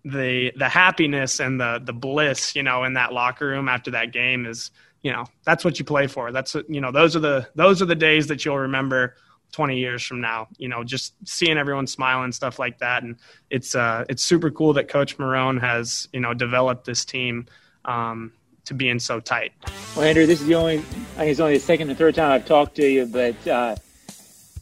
the 0.03 0.51
the 0.55 0.67
happiness 0.67 1.39
and 1.39 1.59
the 1.59 1.81
the 1.83 1.93
bliss 1.93 2.55
you 2.55 2.63
know 2.63 2.83
in 2.83 2.93
that 2.93 3.13
locker 3.13 3.47
room 3.47 3.69
after 3.69 3.91
that 3.91 4.11
game 4.11 4.45
is 4.45 4.71
you 5.03 5.11
know 5.11 5.25
that's 5.43 5.63
what 5.63 5.77
you 5.77 5.85
play 5.85 6.07
for. 6.07 6.31
That's 6.31 6.55
you 6.67 6.81
know 6.81 6.91
those 6.91 7.15
are 7.15 7.19
the 7.19 7.47
those 7.55 7.81
are 7.81 7.85
the 7.85 7.95
days 7.95 8.27
that 8.27 8.43
you'll 8.43 8.57
remember 8.57 9.15
20 9.51 9.77
years 9.77 10.01
from 10.01 10.19
now 10.19 10.47
you 10.57 10.67
know 10.67 10.83
just 10.83 11.13
seeing 11.25 11.59
everyone 11.59 11.85
smile 11.85 12.23
and 12.23 12.33
stuff 12.33 12.57
like 12.57 12.79
that. 12.79 13.03
And 13.03 13.17
it's 13.49 13.75
uh 13.75 14.05
it's 14.09 14.23
super 14.23 14.49
cool 14.49 14.73
that 14.73 14.87
coach 14.87 15.17
marrone 15.17 15.59
has 15.59 16.07
you 16.13 16.21
know 16.21 16.33
developed 16.33 16.85
this 16.85 17.05
team 17.05 17.45
um, 17.85 18.31
to 18.65 18.73
being 18.73 18.97
so 18.97 19.19
tight. 19.19 19.51
Well 19.95 20.05
andrew 20.05 20.25
this 20.25 20.41
is 20.41 20.47
the 20.47 20.55
only 20.55 20.77
i 20.77 20.81
think 20.81 21.31
it's 21.31 21.39
only 21.39 21.55
the 21.55 21.59
second 21.59 21.89
and 21.89 21.97
third 21.97 22.15
time 22.15 22.31
i've 22.31 22.47
talked 22.47 22.75
to 22.75 22.87
you 22.87 23.05
but 23.05 23.47
uh, 23.47 23.75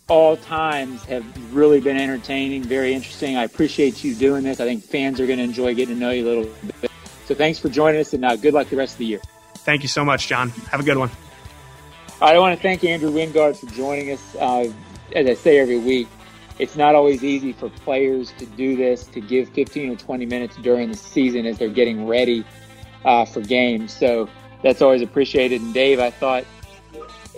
all 0.09 0.35
times 0.35 1.05
have 1.05 1.23
really 1.53 1.79
been 1.79 1.95
entertaining 1.95 2.63
very 2.63 2.93
interesting. 2.93 3.37
I 3.37 3.43
appreciate 3.43 4.03
you 4.03 4.13
doing 4.13 4.43
this. 4.43 4.59
I 4.59 4.65
think 4.65 4.83
fans 4.83 5.21
are 5.21 5.27
going 5.27 5.37
to 5.37 5.43
enjoy 5.45 5.73
getting 5.73 5.95
to 5.95 6.01
know 6.01 6.09
you 6.09 6.25
a 6.25 6.27
little 6.27 6.49
bit. 6.81 6.91
So 7.27 7.35
thanks 7.35 7.59
for 7.59 7.69
joining 7.69 8.01
us 8.01 8.11
and 8.11 8.25
uh, 8.25 8.35
good 8.35 8.53
luck 8.53 8.67
the 8.67 8.75
rest 8.75 8.95
of 8.95 8.97
the 8.97 9.05
year 9.05 9.21
thank 9.63 9.81
you 9.81 9.89
so 9.89 10.03
much 10.03 10.27
john 10.27 10.49
have 10.71 10.79
a 10.79 10.83
good 10.83 10.97
one 10.97 11.09
I 12.21 12.37
want 12.37 12.55
to 12.55 12.61
thank 12.61 12.83
Andrew 12.83 13.09
Wingard 13.09 13.57
for 13.57 13.65
joining 13.73 14.11
us. 14.11 14.35
Uh, 14.35 14.71
as 15.15 15.25
I 15.25 15.33
say 15.33 15.57
every 15.57 15.79
week, 15.79 16.07
it's 16.59 16.75
not 16.75 16.93
always 16.93 17.23
easy 17.23 17.51
for 17.51 17.69
players 17.69 18.31
to 18.37 18.45
do 18.45 18.75
this, 18.75 19.07
to 19.07 19.21
give 19.21 19.49
15 19.49 19.89
or 19.89 19.95
20 19.95 20.27
minutes 20.27 20.55
during 20.57 20.91
the 20.91 20.97
season 20.97 21.47
as 21.47 21.57
they're 21.57 21.67
getting 21.67 22.05
ready 22.05 22.45
uh, 23.05 23.25
for 23.25 23.41
games. 23.41 23.91
So 23.91 24.29
that's 24.61 24.83
always 24.83 25.01
appreciated. 25.01 25.61
And 25.61 25.73
Dave, 25.73 25.99
I 25.99 26.11
thought 26.11 26.45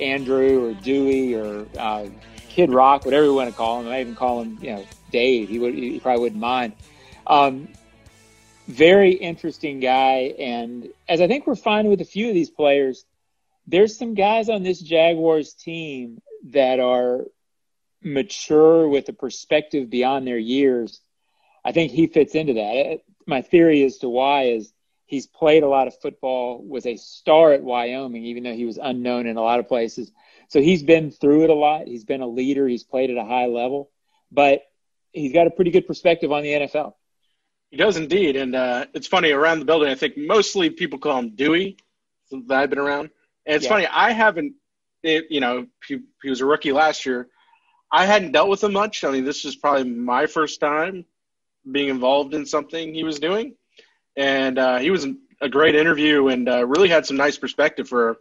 Andrew 0.02 0.68
or 0.68 0.74
Dewey 0.74 1.34
or 1.34 1.66
uh, 1.80 2.08
Kid 2.50 2.70
Rock, 2.70 3.06
whatever 3.06 3.24
you 3.24 3.34
want 3.34 3.50
to 3.50 3.56
call 3.56 3.80
him, 3.80 3.88
I 3.88 4.02
even 4.02 4.16
call 4.16 4.42
him, 4.42 4.60
you 4.62 4.72
know, 4.72 4.86
Dave. 5.12 5.48
He 5.48 5.60
would, 5.60 5.76
he 5.76 6.02
probably 6.02 6.24
wouldn't 6.24 6.42
mind. 6.42 6.74
Um, 7.26 7.70
very 8.74 9.14
interesting 9.14 9.80
guy, 9.80 10.34
and 10.40 10.90
as 11.08 11.22
I 11.22 11.28
think 11.28 11.48
we're 11.48 11.56
finding 11.56 11.92
with 11.92 12.02
a 12.02 12.06
few 12.06 12.28
of 12.28 12.34
these 12.34 12.50
players, 12.50 13.06
there's 13.68 13.98
some 13.98 14.14
guys 14.14 14.50
on 14.50 14.64
this 14.64 14.80
Jaguars 14.80 15.54
team 15.54 16.22
that 16.46 16.80
are 16.80 17.26
mature 18.02 18.88
with 18.88 19.08
a 19.10 19.14
perspective 19.14 19.90
beyond 19.90 20.28
their 20.28 20.38
years. 20.38 21.02
I 21.64 21.72
think 21.72 21.92
he 21.92 22.08
fits 22.08 22.36
into 22.36 22.54
that. 22.56 22.94
Uh, 22.94 22.98
my 23.26 23.42
theory 23.42 23.84
as 23.84 24.00
to 24.00 24.10
why 24.10 24.48
is 24.48 24.74
he's 25.06 25.28
played 25.28 25.64
a 25.64 25.70
lot 25.70 25.88
of 25.88 26.00
football, 26.02 26.62
was 26.62 26.86
a 26.86 26.98
star 26.98 27.54
at 27.54 27.64
Wyoming, 27.64 28.26
even 28.26 28.44
though 28.44 28.54
he 28.54 28.66
was 28.66 28.80
unknown 28.82 29.28
in 29.28 29.38
a 29.38 29.42
lot 29.42 29.60
of 29.60 29.68
places. 29.68 30.12
So 30.50 30.60
he's 30.62 30.84
been 30.84 31.12
through 31.12 31.46
it 31.46 31.50
a 31.50 31.56
lot. 31.56 31.88
He's 31.88 32.04
been 32.04 32.22
a 32.22 32.28
leader. 32.28 32.68
He's 32.68 32.84
played 32.84 33.12
at 33.12 33.18
a 33.18 33.24
high 33.24 33.46
level, 33.46 33.92
but 34.32 34.64
he's 35.12 35.32
got 35.32 35.48
a 35.48 35.52
pretty 35.52 35.72
good 35.72 35.88
perspective 35.88 36.32
on 36.32 36.44
the 36.44 36.54
NFL. 36.54 36.96
He 37.74 37.78
does 37.78 37.98
indeed, 37.98 38.36
and 38.36 38.56
uh, 38.56 38.86
it's 38.94 39.08
funny 39.08 39.32
around 39.32 39.58
the 39.58 39.66
building. 39.66 39.90
I 39.90 39.96
think 39.96 40.16
mostly 40.16 40.70
people 40.70 41.00
call 41.00 41.18
him 41.18 41.32
Dewey 41.32 41.78
that 42.30 42.56
I've 42.56 42.70
been 42.70 42.78
around, 42.78 43.10
and 43.48 43.56
it's 43.56 43.64
yeah. 43.64 43.70
funny. 43.70 43.88
I 43.88 44.12
haven't, 44.12 44.54
it, 45.02 45.26
you 45.32 45.40
know, 45.40 45.66
he, 45.88 46.02
he 46.22 46.30
was 46.30 46.42
a 46.42 46.46
rookie 46.46 46.72
last 46.72 47.04
year. 47.04 47.30
I 47.92 48.06
hadn't 48.06 48.32
dealt 48.32 48.50
with 48.50 48.64
him 48.64 48.74
much. 48.74 49.04
I 49.04 49.10
mean, 49.10 49.26
this 49.26 49.44
is 49.44 49.56
probably 49.56 49.86
my 49.86 50.28
first 50.28 50.60
time 50.60 51.04
being 51.72 51.90
involved 51.90 52.36
in 52.36 52.46
something 52.46 52.94
he 52.94 53.04
was 53.04 53.20
doing, 53.20 53.56
and 54.16 54.60
uh, 54.60 54.78
he 54.78 54.92
was 54.92 55.08
a 55.42 55.50
great 55.50 55.74
interview 55.74 56.28
and 56.28 56.48
uh, 56.48 56.64
really 56.68 56.90
had 56.90 57.08
some 57.08 57.18
nice 57.18 57.40
perspective 57.40 57.88
for, 57.90 58.18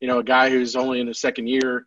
you 0.00 0.08
know, 0.08 0.18
a 0.18 0.24
guy 0.24 0.50
who's 0.50 0.74
only 0.74 1.00
in 1.00 1.06
his 1.06 1.20
second 1.20 1.46
year 1.46 1.86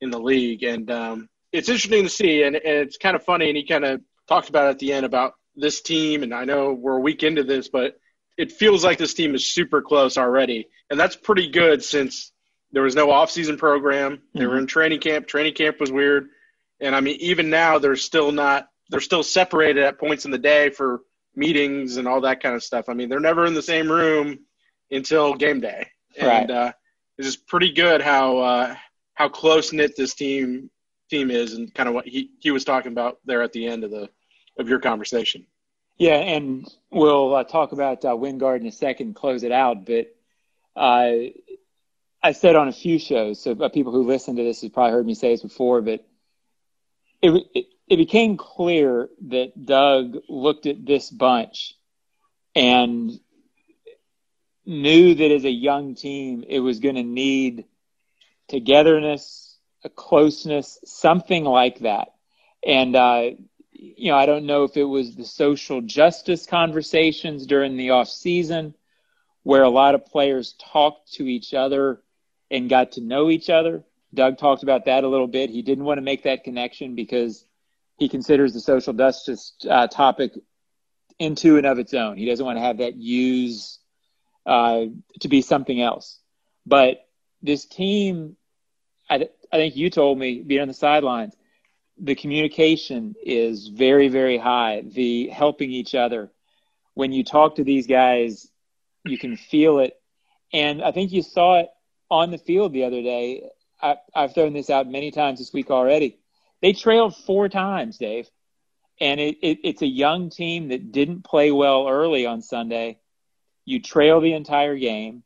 in 0.00 0.08
the 0.08 0.18
league, 0.18 0.62
and 0.62 0.90
um, 0.90 1.28
it's 1.52 1.68
interesting 1.68 2.04
to 2.04 2.08
see, 2.08 2.44
and, 2.44 2.56
and 2.56 2.76
it's 2.78 2.96
kind 2.96 3.14
of 3.14 3.22
funny. 3.22 3.48
And 3.48 3.58
he 3.58 3.66
kind 3.66 3.84
of 3.84 4.00
talked 4.26 4.48
about 4.48 4.70
at 4.70 4.78
the 4.78 4.94
end 4.94 5.04
about 5.04 5.34
this 5.56 5.80
team, 5.80 6.22
and 6.22 6.34
I 6.34 6.44
know 6.44 6.72
we're 6.72 6.98
a 6.98 7.00
week 7.00 7.22
into 7.22 7.42
this, 7.42 7.68
but 7.68 7.98
it 8.36 8.52
feels 8.52 8.84
like 8.84 8.98
this 8.98 9.14
team 9.14 9.34
is 9.34 9.46
super 9.46 9.80
close 9.82 10.18
already, 10.18 10.68
and 10.90 11.00
that's 11.00 11.16
pretty 11.16 11.50
good 11.50 11.82
since 11.82 12.32
there 12.72 12.82
was 12.82 12.94
no 12.94 13.10
off-season 13.10 13.56
program. 13.56 14.20
They 14.34 14.40
mm-hmm. 14.40 14.48
were 14.48 14.58
in 14.58 14.66
training 14.66 15.00
camp. 15.00 15.26
Training 15.26 15.54
camp 15.54 15.80
was 15.80 15.90
weird, 15.90 16.28
and 16.80 16.94
I 16.94 17.00
mean, 17.00 17.16
even 17.20 17.50
now 17.50 17.78
they're 17.78 17.96
still 17.96 18.32
not. 18.32 18.68
They're 18.90 19.00
still 19.00 19.22
separated 19.22 19.82
at 19.82 19.98
points 19.98 20.26
in 20.26 20.30
the 20.30 20.38
day 20.38 20.70
for 20.70 21.00
meetings 21.34 21.96
and 21.96 22.06
all 22.06 22.20
that 22.20 22.42
kind 22.42 22.54
of 22.54 22.62
stuff. 22.62 22.88
I 22.88 22.94
mean, 22.94 23.08
they're 23.08 23.18
never 23.20 23.46
in 23.46 23.54
the 23.54 23.62
same 23.62 23.90
room 23.90 24.38
until 24.90 25.34
game 25.34 25.60
day, 25.60 25.88
and 26.18 26.28
right. 26.28 26.50
uh, 26.50 26.72
it's 27.18 27.28
just 27.28 27.46
pretty 27.46 27.72
good 27.72 28.02
how 28.02 28.38
uh, 28.38 28.76
how 29.14 29.28
close 29.28 29.72
knit 29.72 29.96
this 29.96 30.14
team 30.14 30.70
team 31.08 31.30
is, 31.30 31.54
and 31.54 31.72
kind 31.74 31.88
of 31.88 31.94
what 31.94 32.06
he 32.06 32.30
he 32.40 32.50
was 32.50 32.64
talking 32.64 32.92
about 32.92 33.18
there 33.24 33.42
at 33.42 33.52
the 33.52 33.66
end 33.66 33.84
of 33.84 33.90
the 33.90 34.10
of 34.58 34.68
your 34.68 34.80
conversation. 34.80 35.46
Yeah, 35.98 36.16
and 36.16 36.66
we'll 36.90 37.34
uh, 37.34 37.44
talk 37.44 37.72
about 37.72 38.04
uh, 38.04 38.10
Wingard 38.10 38.60
in 38.60 38.66
a 38.66 38.72
second, 38.72 39.14
close 39.14 39.42
it 39.42 39.52
out. 39.52 39.86
But 39.86 40.14
uh, 40.74 41.30
I 42.22 42.32
said 42.32 42.56
on 42.56 42.68
a 42.68 42.72
few 42.72 42.98
shows, 42.98 43.42
so 43.42 43.52
uh, 43.52 43.68
people 43.70 43.92
who 43.92 44.02
listen 44.02 44.36
to 44.36 44.42
this 44.42 44.62
have 44.62 44.74
probably 44.74 44.92
heard 44.92 45.06
me 45.06 45.14
say 45.14 45.30
this 45.30 45.42
before, 45.42 45.80
but 45.80 46.06
it, 47.22 47.46
it, 47.54 47.66
it 47.88 47.96
became 47.96 48.36
clear 48.36 49.08
that 49.28 49.64
Doug 49.64 50.18
looked 50.28 50.66
at 50.66 50.84
this 50.84 51.08
bunch 51.08 51.74
and 52.54 53.18
knew 54.66 55.14
that 55.14 55.30
as 55.30 55.44
a 55.44 55.50
young 55.50 55.94
team, 55.94 56.44
it 56.46 56.60
was 56.60 56.80
going 56.80 56.96
to 56.96 57.02
need 57.02 57.64
togetherness, 58.48 59.56
a 59.84 59.88
closeness, 59.88 60.78
something 60.84 61.44
like 61.44 61.80
that. 61.80 62.08
And 62.66 62.96
uh, 62.96 63.30
you 63.78 64.10
know, 64.10 64.16
I 64.16 64.26
don't 64.26 64.46
know 64.46 64.64
if 64.64 64.76
it 64.76 64.84
was 64.84 65.14
the 65.14 65.24
social 65.24 65.80
justice 65.80 66.46
conversations 66.46 67.46
during 67.46 67.76
the 67.76 67.90
off 67.90 68.08
season 68.08 68.74
where 69.42 69.62
a 69.62 69.68
lot 69.68 69.94
of 69.94 70.06
players 70.06 70.54
talked 70.58 71.12
to 71.14 71.26
each 71.26 71.54
other 71.54 72.00
and 72.50 72.68
got 72.68 72.92
to 72.92 73.00
know 73.00 73.30
each 73.30 73.50
other. 73.50 73.84
Doug 74.12 74.38
talked 74.38 74.62
about 74.62 74.86
that 74.86 75.04
a 75.04 75.08
little 75.08 75.26
bit. 75.26 75.50
He 75.50 75.62
didn't 75.62 75.84
want 75.84 75.98
to 75.98 76.02
make 76.02 76.24
that 76.24 76.44
connection 76.44 76.94
because 76.94 77.44
he 77.98 78.08
considers 78.08 78.54
the 78.54 78.60
social 78.60 78.92
justice 78.92 79.54
uh, 79.68 79.86
topic 79.86 80.32
into 81.18 81.56
and 81.58 81.66
of 81.66 81.78
its 81.78 81.94
own. 81.94 82.16
He 82.16 82.26
doesn't 82.26 82.44
want 82.44 82.56
to 82.56 82.62
have 82.62 82.78
that 82.78 82.96
used 82.96 83.78
uh, 84.44 84.86
to 85.20 85.28
be 85.28 85.42
something 85.42 85.80
else. 85.80 86.18
But 86.66 87.06
this 87.42 87.64
team, 87.66 88.36
I, 89.08 89.28
I 89.52 89.56
think 89.56 89.76
you 89.76 89.90
told 89.90 90.18
me 90.18 90.42
being 90.42 90.62
on 90.62 90.68
the 90.68 90.74
sidelines, 90.74 91.35
the 91.98 92.14
communication 92.14 93.14
is 93.22 93.68
very, 93.68 94.08
very 94.08 94.38
high. 94.38 94.82
The 94.86 95.28
helping 95.28 95.70
each 95.70 95.94
other. 95.94 96.30
When 96.94 97.12
you 97.12 97.24
talk 97.24 97.56
to 97.56 97.64
these 97.64 97.86
guys, 97.86 98.48
you 99.04 99.18
can 99.18 99.36
feel 99.36 99.78
it. 99.78 99.94
And 100.52 100.82
I 100.82 100.92
think 100.92 101.12
you 101.12 101.22
saw 101.22 101.60
it 101.60 101.68
on 102.10 102.30
the 102.30 102.38
field 102.38 102.72
the 102.72 102.84
other 102.84 103.02
day. 103.02 103.48
I, 103.80 103.96
have 104.14 104.34
thrown 104.34 104.52
this 104.52 104.70
out 104.70 104.88
many 104.88 105.10
times 105.10 105.38
this 105.38 105.52
week 105.52 105.70
already. 105.70 106.18
They 106.62 106.72
trailed 106.72 107.14
four 107.14 107.48
times, 107.48 107.98
Dave. 107.98 108.28
And 109.00 109.20
it, 109.20 109.36
it, 109.42 109.58
it's 109.62 109.82
a 109.82 109.86
young 109.86 110.30
team 110.30 110.68
that 110.68 110.92
didn't 110.92 111.24
play 111.24 111.50
well 111.50 111.86
early 111.86 112.24
on 112.24 112.40
Sunday. 112.40 112.98
You 113.66 113.82
trail 113.82 114.20
the 114.20 114.32
entire 114.32 114.76
game. 114.76 115.22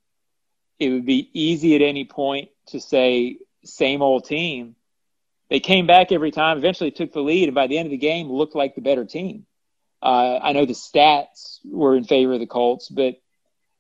It 0.81 0.89
would 0.91 1.07
be 1.07 1.31
easy 1.33 1.77
at 1.77 1.83
any 1.83 2.05
point 2.05 2.49
to 2.69 2.81
say, 2.81 3.39
same 3.65 4.03
old 4.03 4.25
team 4.25 4.75
they 5.51 5.61
came 5.61 5.87
back 5.87 6.13
every 6.13 6.31
time, 6.31 6.57
eventually 6.57 6.93
took 6.93 7.13
the 7.13 7.21
lead, 7.21 7.49
and 7.49 7.55
by 7.55 7.67
the 7.67 7.77
end 7.77 7.87
of 7.87 7.91
the 7.91 7.99
game, 7.99 8.31
looked 8.31 8.55
like 8.55 8.77
the 8.77 8.81
better 8.81 9.05
team. 9.05 9.47
Uh, 10.01 10.39
I 10.41 10.53
know 10.53 10.65
the 10.65 10.73
stats 10.73 11.59
were 11.65 11.97
in 11.97 12.05
favor 12.05 12.35
of 12.35 12.41
the 12.41 12.47
Colts, 12.47 12.89
but 12.89 13.17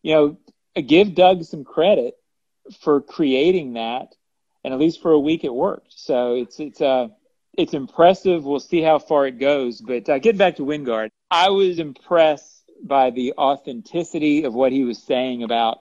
you 0.02 0.14
know, 0.14 0.38
give 0.82 1.14
Doug 1.14 1.44
some 1.44 1.64
credit 1.64 2.14
for 2.80 3.00
creating 3.00 3.74
that, 3.74 4.14
and 4.64 4.74
at 4.74 4.80
least 4.80 5.00
for 5.00 5.12
a 5.12 5.18
week 5.18 5.44
it 5.44 5.54
worked. 5.54 5.92
So 5.96 6.34
it's 6.34 6.58
it's 6.58 6.80
uh 6.80 7.08
it's 7.56 7.72
impressive. 7.72 8.44
We'll 8.44 8.60
see 8.60 8.82
how 8.82 8.98
far 8.98 9.26
it 9.26 9.38
goes. 9.38 9.80
But 9.80 10.08
uh, 10.08 10.18
getting 10.18 10.38
back 10.38 10.56
to 10.56 10.62
Wingard, 10.62 11.10
I 11.30 11.50
was 11.50 11.78
impressed 11.78 12.70
by 12.82 13.10
the 13.10 13.34
authenticity 13.38 14.44
of 14.44 14.54
what 14.54 14.72
he 14.72 14.84
was 14.84 15.02
saying 15.02 15.42
about 15.42 15.78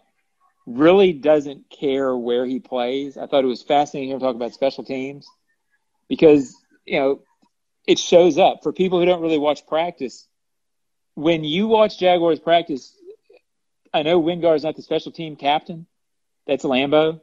really 0.66 1.14
doesn't 1.14 1.70
care 1.70 2.16
where 2.16 2.46
he 2.46 2.60
plays. 2.60 3.18
I 3.18 3.26
thought 3.26 3.44
it 3.44 3.48
was 3.48 3.64
fascinating 3.64 4.18
to 4.18 4.24
talk 4.24 4.36
about 4.36 4.54
special 4.54 4.84
teams 4.84 5.28
because 6.10 6.56
you 6.86 7.00
know 7.00 7.22
it 7.88 8.00
shows 8.00 8.38
up 8.38 8.62
for 8.64 8.74
people 8.74 9.00
who 9.00 9.06
don't 9.06 9.22
really 9.22 9.38
watch 9.38 9.66
practice. 9.66 10.28
When 11.16 11.44
you 11.44 11.68
watch 11.68 12.00
Jaguars 12.00 12.40
practice, 12.40 12.94
I 13.94 14.04
know 14.04 14.22
Wingard 14.22 14.58
is 14.58 14.64
not 14.64 14.76
the 14.76 14.82
special 14.82 15.12
team 15.12 15.36
captain. 15.36 15.86
That's 16.46 16.64
Lambo. 16.64 17.22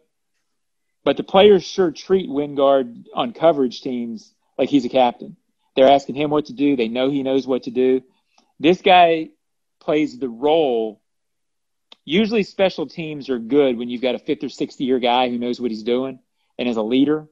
But 1.05 1.17
the 1.17 1.23
players 1.23 1.65
sure 1.65 1.93
treat 1.93 2.29
Wingard 2.29 3.05
on 3.15 3.33
coverage 3.33 3.81
teams 3.81 4.35
like 4.59 4.69
he's 4.69 4.85
a 4.85 4.89
captain. 4.89 5.37
They're 5.77 5.89
asking 5.89 6.17
him 6.17 6.31
what 6.31 6.47
to 6.47 6.53
do. 6.53 6.75
They 6.75 6.89
know 6.89 7.11
he 7.11 7.23
knows 7.23 7.47
what 7.47 7.65
to 7.65 7.71
do. 7.71 8.03
This 8.59 8.81
guy 8.81 9.31
plays 9.79 10.19
the 10.19 10.29
role. 10.29 11.01
Usually, 12.05 12.43
special 12.43 12.87
teams 12.87 13.31
are 13.31 13.39
good 13.39 13.79
when 13.79 13.89
you've 13.89 14.03
got 14.03 14.15
a 14.15 14.19
fifth 14.19 14.43
or 14.43 14.49
sixth 14.49 14.81
year 14.81 14.99
guy 14.99 15.29
who 15.29 15.39
knows 15.39 15.61
what 15.61 15.71
he's 15.71 15.83
doing 15.83 16.19
and 16.59 16.69
is 16.69 16.77
a 16.77 16.83
leader. 16.83 17.29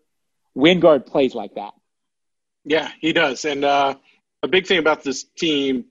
Wingard 0.56 1.06
plays 1.06 1.34
like 1.34 1.54
that. 1.54 1.72
Yeah, 2.64 2.90
he 3.00 3.12
does. 3.12 3.44
And 3.44 3.64
uh, 3.64 3.96
a 4.42 4.48
big 4.48 4.66
thing 4.66 4.78
about 4.78 5.02
this 5.02 5.24
team, 5.24 5.86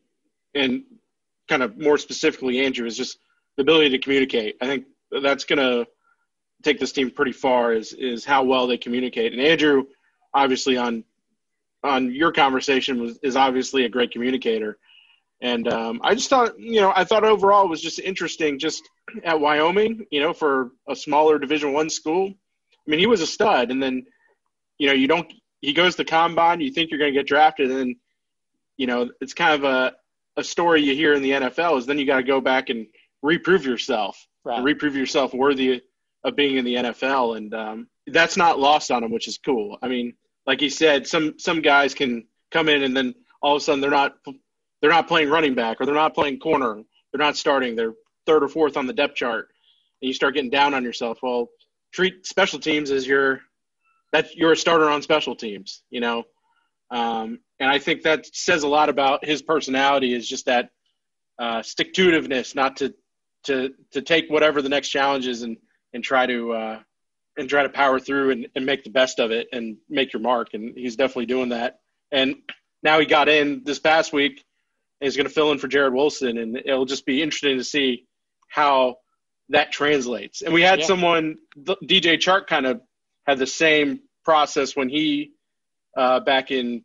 and 0.55 0.83
kind 1.47 1.61
of 1.61 1.77
more 1.77 1.97
specifically 1.97 2.65
Andrew, 2.65 2.85
is 2.85 2.97
just 2.97 3.17
the 3.57 3.61
ability 3.61 3.89
to 3.91 3.99
communicate. 3.99 4.57
I 4.61 4.67
think 4.67 4.85
that's 5.21 5.43
going 5.43 5.59
to 5.59 5.87
take 6.63 6.79
this 6.79 6.91
team 6.91 7.11
pretty 7.11 7.33
far. 7.33 7.73
Is 7.73 7.93
is 7.93 8.25
how 8.25 8.43
well 8.43 8.67
they 8.67 8.77
communicate. 8.77 9.33
And 9.33 9.41
Andrew, 9.41 9.85
obviously 10.33 10.77
on 10.77 11.03
on 11.83 12.13
your 12.13 12.31
conversation 12.31 13.01
was 13.01 13.19
is 13.21 13.35
obviously 13.35 13.85
a 13.85 13.89
great 13.89 14.11
communicator. 14.11 14.77
And 15.41 15.67
um, 15.67 15.99
I 16.03 16.15
just 16.15 16.29
thought, 16.29 16.57
you 16.57 16.79
know, 16.79 16.93
I 16.95 17.03
thought 17.03 17.25
overall 17.25 17.67
was 17.67 17.81
just 17.81 17.99
interesting, 17.99 18.57
just 18.59 18.81
at 19.25 19.41
Wyoming, 19.41 20.05
you 20.09 20.21
know, 20.21 20.31
for 20.31 20.71
a 20.87 20.95
smaller 20.95 21.37
Division 21.37 21.73
One 21.73 21.89
school. 21.89 22.29
I 22.29 22.89
mean, 22.89 22.99
he 22.99 23.07
was 23.07 23.19
a 23.19 23.27
stud, 23.27 23.69
and 23.69 23.83
then 23.83 24.05
you 24.77 24.87
know, 24.87 24.93
you 24.93 25.07
don't. 25.07 25.31
He 25.61 25.73
goes 25.73 25.95
to 25.95 26.05
combine. 26.05 26.61
You 26.61 26.71
think 26.71 26.89
you're 26.91 26.99
going 26.99 27.13
to 27.13 27.19
get 27.19 27.27
drafted, 27.27 27.71
and 27.71 27.95
you 28.77 28.87
know, 28.87 29.09
it's 29.21 29.33
kind 29.33 29.53
of 29.53 29.63
a 29.63 29.93
a 30.37 30.43
story 30.43 30.81
you 30.81 30.95
hear 30.95 31.13
in 31.13 31.21
the 31.21 31.31
NFL 31.31 31.77
is 31.77 31.85
then 31.85 31.99
you 31.99 32.05
got 32.05 32.17
to 32.17 32.23
go 32.23 32.41
back 32.41 32.69
and 32.69 32.87
reprove 33.21 33.65
yourself, 33.65 34.17
right. 34.43 34.57
and 34.57 34.65
reprove 34.65 34.95
yourself 34.95 35.33
worthy 35.33 35.81
of 36.23 36.35
being 36.35 36.57
in 36.57 36.65
the 36.65 36.75
NFL, 36.75 37.37
and 37.37 37.53
um, 37.53 37.87
that's 38.07 38.37
not 38.37 38.59
lost 38.59 38.91
on 38.91 39.03
him, 39.03 39.11
which 39.11 39.27
is 39.27 39.37
cool. 39.37 39.77
I 39.81 39.87
mean, 39.87 40.13
like 40.45 40.59
he 40.59 40.69
said, 40.69 41.07
some 41.07 41.35
some 41.37 41.61
guys 41.61 41.93
can 41.93 42.25
come 42.51 42.69
in 42.69 42.83
and 42.83 42.95
then 42.95 43.15
all 43.41 43.55
of 43.55 43.61
a 43.61 43.63
sudden 43.63 43.81
they're 43.81 43.89
not 43.89 44.15
they're 44.81 44.91
not 44.91 45.07
playing 45.07 45.29
running 45.29 45.55
back 45.55 45.79
or 45.79 45.85
they're 45.85 45.95
not 45.95 46.13
playing 46.13 46.39
corner, 46.39 46.81
they're 47.11 47.25
not 47.25 47.37
starting, 47.37 47.75
they're 47.75 47.93
third 48.25 48.43
or 48.43 48.47
fourth 48.47 48.77
on 48.77 48.87
the 48.87 48.93
depth 48.93 49.15
chart, 49.15 49.49
and 50.01 50.07
you 50.07 50.13
start 50.13 50.33
getting 50.33 50.49
down 50.49 50.73
on 50.73 50.83
yourself. 50.83 51.19
Well, 51.21 51.49
treat 51.91 52.25
special 52.25 52.59
teams 52.59 52.91
as 52.91 53.07
your 53.07 53.41
that 54.13 54.35
you're 54.35 54.53
a 54.53 54.57
starter 54.57 54.89
on 54.89 55.01
special 55.01 55.35
teams, 55.35 55.83
you 55.89 55.99
know. 55.99 56.23
Um, 56.89 57.39
and 57.59 57.69
I 57.69 57.79
think 57.79 58.03
that 58.03 58.25
says 58.33 58.63
a 58.63 58.67
lot 58.67 58.87
about 58.87 59.25
his 59.25 59.41
personality 59.41 60.13
is 60.13 60.29
just 60.29 60.45
that 60.45 60.69
uh, 61.37 61.61
stick 61.63 61.93
to 61.95 62.09
itiveness, 62.09 62.55
not 62.55 62.77
to 62.77 62.93
to 63.45 63.73
to 63.91 64.01
take 64.01 64.29
whatever 64.29 64.61
the 64.61 64.69
next 64.69 64.89
challenge 64.89 65.27
is 65.27 65.41
and 65.41 65.57
and 65.93 66.03
try 66.03 66.25
to 66.25 66.53
uh, 66.53 66.79
and 67.35 67.49
try 67.49 67.63
to 67.63 67.69
power 67.69 67.99
through 67.99 68.31
and, 68.31 68.47
and 68.55 68.65
make 68.65 68.83
the 68.83 68.89
best 68.89 69.19
of 69.19 69.31
it 69.31 69.47
and 69.51 69.77
make 69.89 70.13
your 70.13 70.21
mark. 70.21 70.53
And 70.53 70.77
he's 70.77 70.95
definitely 70.95 71.25
doing 71.25 71.49
that. 71.49 71.79
And 72.11 72.35
now 72.83 72.99
he 72.99 73.05
got 73.05 73.27
in 73.27 73.63
this 73.65 73.79
past 73.79 74.13
week 74.13 74.43
and 75.01 75.07
he's 75.07 75.17
going 75.17 75.27
to 75.27 75.33
fill 75.33 75.51
in 75.51 75.57
for 75.57 75.67
Jarrod 75.67 75.93
Wilson. 75.93 76.37
And 76.37 76.57
it'll 76.57 76.85
just 76.85 77.07
be 77.07 77.23
interesting 77.23 77.57
to 77.57 77.63
see 77.63 78.05
how 78.49 78.97
that 79.49 79.71
translates. 79.71 80.43
And 80.43 80.53
we 80.53 80.61
had 80.61 80.79
yeah. 80.79 80.85
someone, 80.85 81.37
DJ 81.57 82.17
Chark, 82.19 82.45
kind 82.45 82.67
of 82.67 82.81
had 83.25 83.39
the 83.39 83.47
same 83.47 84.01
process 84.23 84.75
when 84.75 84.89
he 84.89 85.31
uh, 85.95 86.19
back 86.19 86.51
in 86.51 86.83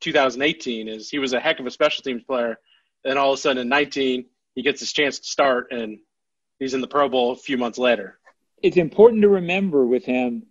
2018 0.00 0.88
is 0.88 1.08
he 1.08 1.18
was 1.18 1.32
a 1.32 1.40
heck 1.40 1.60
of 1.60 1.66
a 1.66 1.70
special 1.70 2.02
teams 2.02 2.22
player. 2.24 2.58
and 3.04 3.18
all 3.18 3.32
of 3.32 3.38
a 3.38 3.40
sudden 3.40 3.62
in 3.62 3.68
19, 3.68 4.26
he 4.54 4.62
gets 4.62 4.80
his 4.80 4.92
chance 4.92 5.18
to 5.18 5.26
start 5.26 5.68
and 5.70 5.98
he's 6.58 6.74
in 6.74 6.80
the 6.80 6.88
Pro 6.88 7.08
Bowl 7.08 7.32
a 7.32 7.36
few 7.36 7.56
months 7.56 7.78
later 7.78 8.18
it's 8.62 8.76
important 8.76 9.22
to 9.22 9.28
remember 9.28 9.84
with 9.86 10.04
him. 10.04 10.44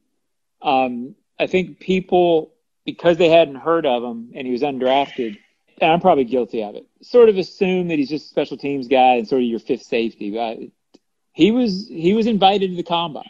Um, 0.62 1.16
I 1.40 1.48
think 1.48 1.80
people, 1.80 2.54
because 2.86 3.18
they 3.18 3.30
hadn't 3.30 3.56
heard 3.56 3.86
of 3.86 4.04
him 4.04 4.32
and 4.36 4.46
he 4.46 4.54
was 4.54 4.62
undrafted, 4.62 5.38
and 5.82 5.92
I'm 5.92 6.00
probably 6.00 6.24
guilty 6.24 6.64
of 6.64 6.76
it, 6.76 6.86
sort 7.02 7.30
of 7.30 7.38
assume 7.38 7.90
that 7.90 8.00
he's 8.00 8.10
just 8.10 8.28
a 8.28 8.30
special 8.30 8.58
teams 8.58 8.88
guy 8.88 9.16
and 9.16 9.28
sort 9.28 9.42
of 9.42 9.48
your 9.48 9.60
fifth 9.60 9.84
safety. 9.84 10.32
But 10.32 10.60
he 11.34 11.52
was 11.52 11.88
he 11.90 12.14
was 12.14 12.28
invited 12.28 12.70
to 12.70 12.76
the 12.78 12.84
combine. 12.84 13.30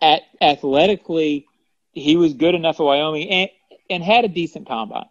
At 0.00 0.22
athletically, 0.40 1.46
he 1.92 2.16
was 2.16 2.34
good 2.34 2.54
enough 2.54 2.80
at 2.80 2.84
Wyoming 2.84 3.28
and 3.28 3.50
and 3.88 4.02
had 4.02 4.24
a 4.24 4.28
decent 4.28 4.68
combine. 4.68 5.08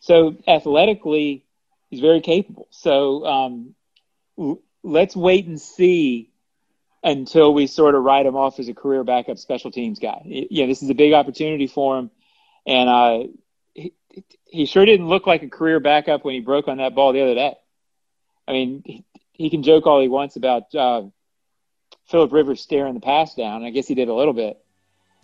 So 0.00 0.36
athletically, 0.46 1.44
he's 1.90 2.00
very 2.00 2.20
capable. 2.20 2.68
So 2.70 3.26
um, 3.26 3.74
let's 4.82 5.16
wait 5.16 5.46
and 5.46 5.60
see 5.60 6.30
until 7.02 7.52
we 7.52 7.66
sort 7.66 7.94
of 7.94 8.02
write 8.02 8.26
him 8.26 8.36
off 8.36 8.58
as 8.58 8.68
a 8.68 8.74
career 8.74 9.04
backup 9.04 9.38
special 9.38 9.70
teams 9.70 9.98
guy. 9.98 10.22
Yeah, 10.24 10.66
this 10.66 10.82
is 10.82 10.90
a 10.90 10.94
big 10.94 11.12
opportunity 11.12 11.66
for 11.66 11.98
him, 11.98 12.10
and 12.66 12.88
uh, 12.88 13.18
he, 13.74 13.92
he 14.44 14.66
sure 14.66 14.84
didn't 14.84 15.08
look 15.08 15.26
like 15.26 15.42
a 15.42 15.48
career 15.48 15.80
backup 15.80 16.24
when 16.24 16.34
he 16.34 16.40
broke 16.40 16.68
on 16.68 16.78
that 16.78 16.94
ball 16.94 17.12
the 17.12 17.22
other 17.22 17.34
day. 17.34 17.54
I 18.46 18.52
mean, 18.52 18.82
he, 18.84 19.04
he 19.32 19.50
can 19.50 19.62
joke 19.62 19.86
all 19.86 20.00
he 20.00 20.08
wants 20.08 20.36
about 20.36 20.74
uh, 20.74 21.02
Philip 22.10 22.32
Rivers 22.32 22.60
staring 22.60 22.94
the 22.94 23.00
pass 23.00 23.34
down. 23.34 23.64
I 23.64 23.70
guess 23.70 23.86
he 23.86 23.94
did 23.94 24.08
a 24.08 24.14
little 24.14 24.32
bit, 24.32 24.60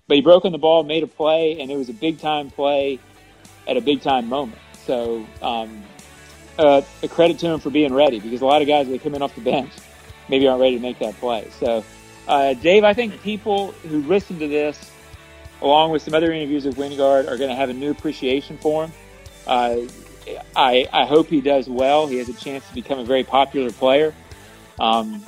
but 0.06 0.14
he 0.14 0.20
broke 0.20 0.44
on 0.44 0.52
the 0.52 0.58
ball, 0.58 0.84
made 0.84 1.02
a 1.02 1.08
play, 1.08 1.60
and 1.60 1.70
it 1.70 1.76
was 1.76 1.88
a 1.88 1.92
big 1.92 2.20
time 2.20 2.50
play 2.50 3.00
at 3.66 3.76
a 3.76 3.80
big 3.80 4.02
time 4.02 4.28
moment. 4.28 4.60
So, 4.84 5.26
um, 5.42 5.82
uh, 6.58 6.82
a 7.02 7.08
credit 7.08 7.38
to 7.40 7.46
him 7.48 7.60
for 7.60 7.70
being 7.70 7.92
ready 7.92 8.20
because 8.20 8.40
a 8.40 8.46
lot 8.46 8.62
of 8.62 8.68
guys 8.68 8.88
they 8.88 8.98
come 8.98 9.14
in 9.14 9.22
off 9.22 9.34
the 9.34 9.40
bench 9.40 9.72
maybe 10.28 10.46
aren't 10.46 10.60
ready 10.60 10.76
to 10.76 10.82
make 10.82 10.98
that 11.00 11.14
play. 11.16 11.48
So, 11.58 11.84
uh, 12.28 12.54
Dave, 12.54 12.84
I 12.84 12.94
think 12.94 13.20
people 13.20 13.72
who 13.72 14.02
listen 14.02 14.38
to 14.38 14.48
this, 14.48 14.90
along 15.60 15.90
with 15.90 16.02
some 16.02 16.14
other 16.14 16.32
interviews 16.32 16.64
with 16.64 16.76
Wingard, 16.76 17.28
are 17.28 17.36
going 17.36 17.50
to 17.50 17.56
have 17.56 17.68
a 17.68 17.74
new 17.74 17.90
appreciation 17.90 18.58
for 18.58 18.84
him. 18.84 18.92
Uh, 19.46 19.76
I, 20.54 20.88
I 20.92 21.04
hope 21.04 21.28
he 21.28 21.40
does 21.40 21.68
well. 21.68 22.06
He 22.06 22.18
has 22.18 22.28
a 22.28 22.34
chance 22.34 22.66
to 22.68 22.74
become 22.74 22.98
a 23.00 23.04
very 23.04 23.24
popular 23.24 23.70
player. 23.70 24.14
Um, 24.78 25.24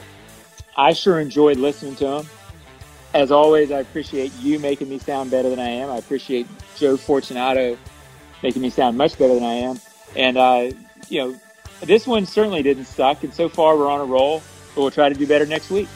I 0.79 0.95
sure 0.95 1.21
enjoyed 1.21 1.59
listening 1.59 1.97
to 1.97 2.21
him. 2.21 2.27
As 3.13 3.31
always, 3.31 3.71
I 3.71 3.81
appreciate 3.81 4.33
you 4.41 4.59
making 4.59 4.89
me 4.89 4.99
sound 4.99 5.31
better 5.31 5.51
than 5.51 5.59
I 5.59 5.69
am. 5.69 5.91
I 5.91 5.97
appreciate 5.97 6.47
Joe 6.77 6.97
Fortunato 6.97 7.77
making 8.43 8.63
me 8.63 8.71
sound 8.71 8.97
much 8.97 9.19
better 9.19 9.35
than 9.35 9.45
I 9.45 9.55
am. 9.55 9.81
And, 10.17 10.39
uh, 10.39 10.71
you 11.11 11.21
know, 11.21 11.41
this 11.83 12.07
one 12.07 12.25
certainly 12.25 12.63
didn't 12.63 12.87
suck. 12.87 13.25
And 13.25 13.35
so 13.35 13.51
far, 13.51 13.77
we're 13.77 13.91
on 13.91 14.01
a 14.01 14.05
roll 14.05 14.43
but 14.79 14.83
we'll 14.83 14.91
try 14.93 15.09
to 15.09 15.15
do 15.15 15.27
better 15.27 15.45
next 15.45 15.71
week. 15.71 15.89